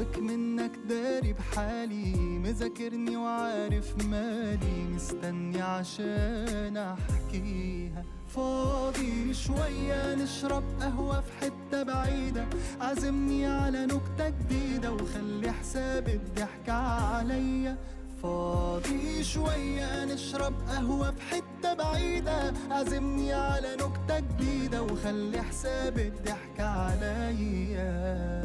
وك 0.00 0.18
منك 0.18 0.72
داري 0.88 1.32
بحالي 1.32 2.16
مذاكرني 2.16 3.16
وعارف 3.16 4.04
مالي. 4.04 4.82
مستني 4.94 5.62
عشان 5.62 6.76
أحكيها. 6.76 8.04
فاضي 8.28 9.34
شوية 9.34 10.14
نشرب 10.14 10.64
قهوة 10.80 11.20
في 11.20 11.32
حتة 11.40 11.82
بعيدة. 11.82 12.46
عزمني 12.80 13.46
على 13.46 13.86
نكتة 13.86 14.28
جديدة 14.28 14.92
وخلي 14.92 15.52
حساب 15.52 16.08
الضحك 16.08 16.68
عليا. 16.68 17.76
فاضي 18.22 19.24
شوية 19.24 20.04
نشرب 20.04 20.54
قهوة 20.68 21.10
في 21.10 21.22
حتة 21.22 21.74
بعيدة. 21.74 22.52
عزمني 22.70 23.32
على 23.32 23.76
نكتة 23.76 24.18
جديدة 24.18 24.82
وخلي 24.82 25.42
حساب 25.42 25.98
الضحك 25.98 26.60
عليا. 26.60 28.39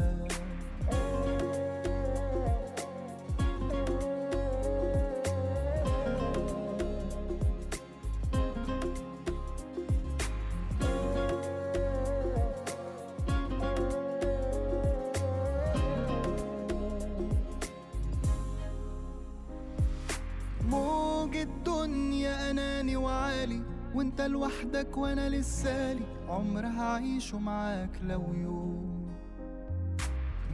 وانت 24.16 24.30
لوحدك 24.30 24.96
وأنا 24.96 25.28
لسالي 25.28 26.04
عمر 26.28 26.66
هعيشه 26.66 27.38
معاك 27.38 27.90
لو 28.02 28.22
يوم. 28.34 29.08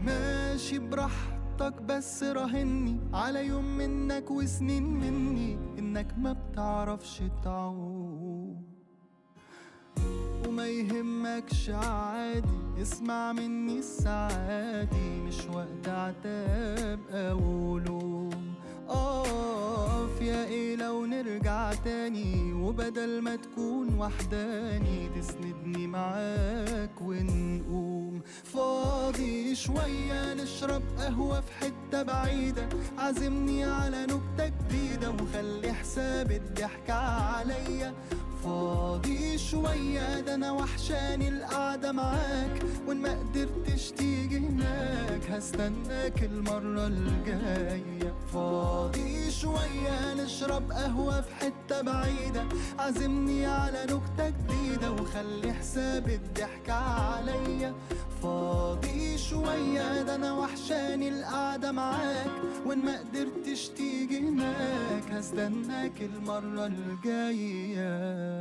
ماشي 0.04 0.78
براحتك 0.78 1.82
بس 1.82 2.22
راهني 2.22 3.00
على 3.14 3.46
يوم 3.46 3.64
منك 3.64 4.30
وسنين 4.30 4.82
مني 4.82 5.58
انك 5.78 6.18
ما 6.18 6.32
بتعرفش 6.32 7.22
تعوم. 7.44 8.62
وما 10.46 10.66
يهمكش 10.66 11.70
عادي 11.70 12.82
اسمع 12.82 13.32
مني 13.32 13.78
السعادي 13.78 15.20
مش 15.26 15.46
وقت 15.54 15.88
عتاب 15.88 17.00
أو 17.10 17.78
لوم. 17.78 18.54
اقف 18.88 19.31
يا 20.22 20.44
إيه 20.44 20.76
لو 20.76 21.06
نرجع 21.06 21.74
تاني 21.74 22.52
وبدل 22.52 23.22
ما 23.22 23.36
تكون 23.36 23.98
وحداني 23.98 25.08
تسندني 25.08 25.86
معاك 25.86 27.00
ونقوم. 27.00 28.22
فاضي 28.44 29.54
شوية 29.54 30.34
نشرب 30.34 30.82
قهوة 30.98 31.40
في 31.40 31.52
حتة 31.52 32.02
بعيدة 32.02 32.68
عزمني 32.98 33.64
على 33.64 34.06
نكتة 34.06 34.46
جديدة 34.48 35.10
وخلي 35.10 35.72
حساب 35.72 36.30
الضحكة 36.30 36.94
عليا. 36.94 37.94
فاضي 38.44 39.38
شوية 39.38 40.20
ده 40.20 40.34
أنا 40.34 40.52
وحشاني 40.52 41.28
القعدة 41.28 41.92
معاك 41.92 42.62
وإن 42.86 42.96
ما 42.96 43.18
قدرتش 43.18 43.90
تيجي 43.90 44.38
هناك 44.38 45.30
هستناك 45.30 46.22
المرة 46.22 46.86
الجاية. 46.86 48.14
فاضي 48.32 49.30
شوية 49.30 50.14
نشرب 50.14 50.72
قهوة 50.72 51.20
في 51.20 51.34
حتة 51.34 51.80
بعيدة. 51.82 52.44
عزمني 52.78 53.46
على 53.46 53.82
نكتة 53.84 54.28
جديدة 54.28 54.90
وخلي 54.92 55.52
حساب 55.52 56.08
الضحكة 56.08 56.72
عليا. 56.74 57.74
فاضي 58.22 59.18
شوية 59.18 60.02
ده 60.02 60.14
أنا 60.14 60.32
وحشاني 60.32 61.08
القعدة 61.08 61.72
معاك 61.72 62.30
وإن 62.66 62.78
ما 62.78 62.98
قدرتش 62.98 63.68
تيجي 63.68 64.18
هناك 64.28 65.10
هستناك 65.10 66.02
المرة 66.02 66.66
الجاية. 66.66 68.31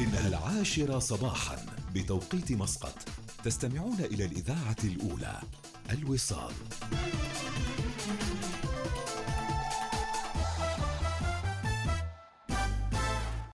إنها 0.00 0.28
العاشرة 0.28 0.98
صباحا 0.98 1.66
بتوقيت 1.94 2.52
مسقط 2.52 3.08
تستمعون 3.44 4.00
إلى 4.00 4.24
الإذاعة 4.24 4.76
الأولى 4.84 5.40
الوصال. 5.92 6.52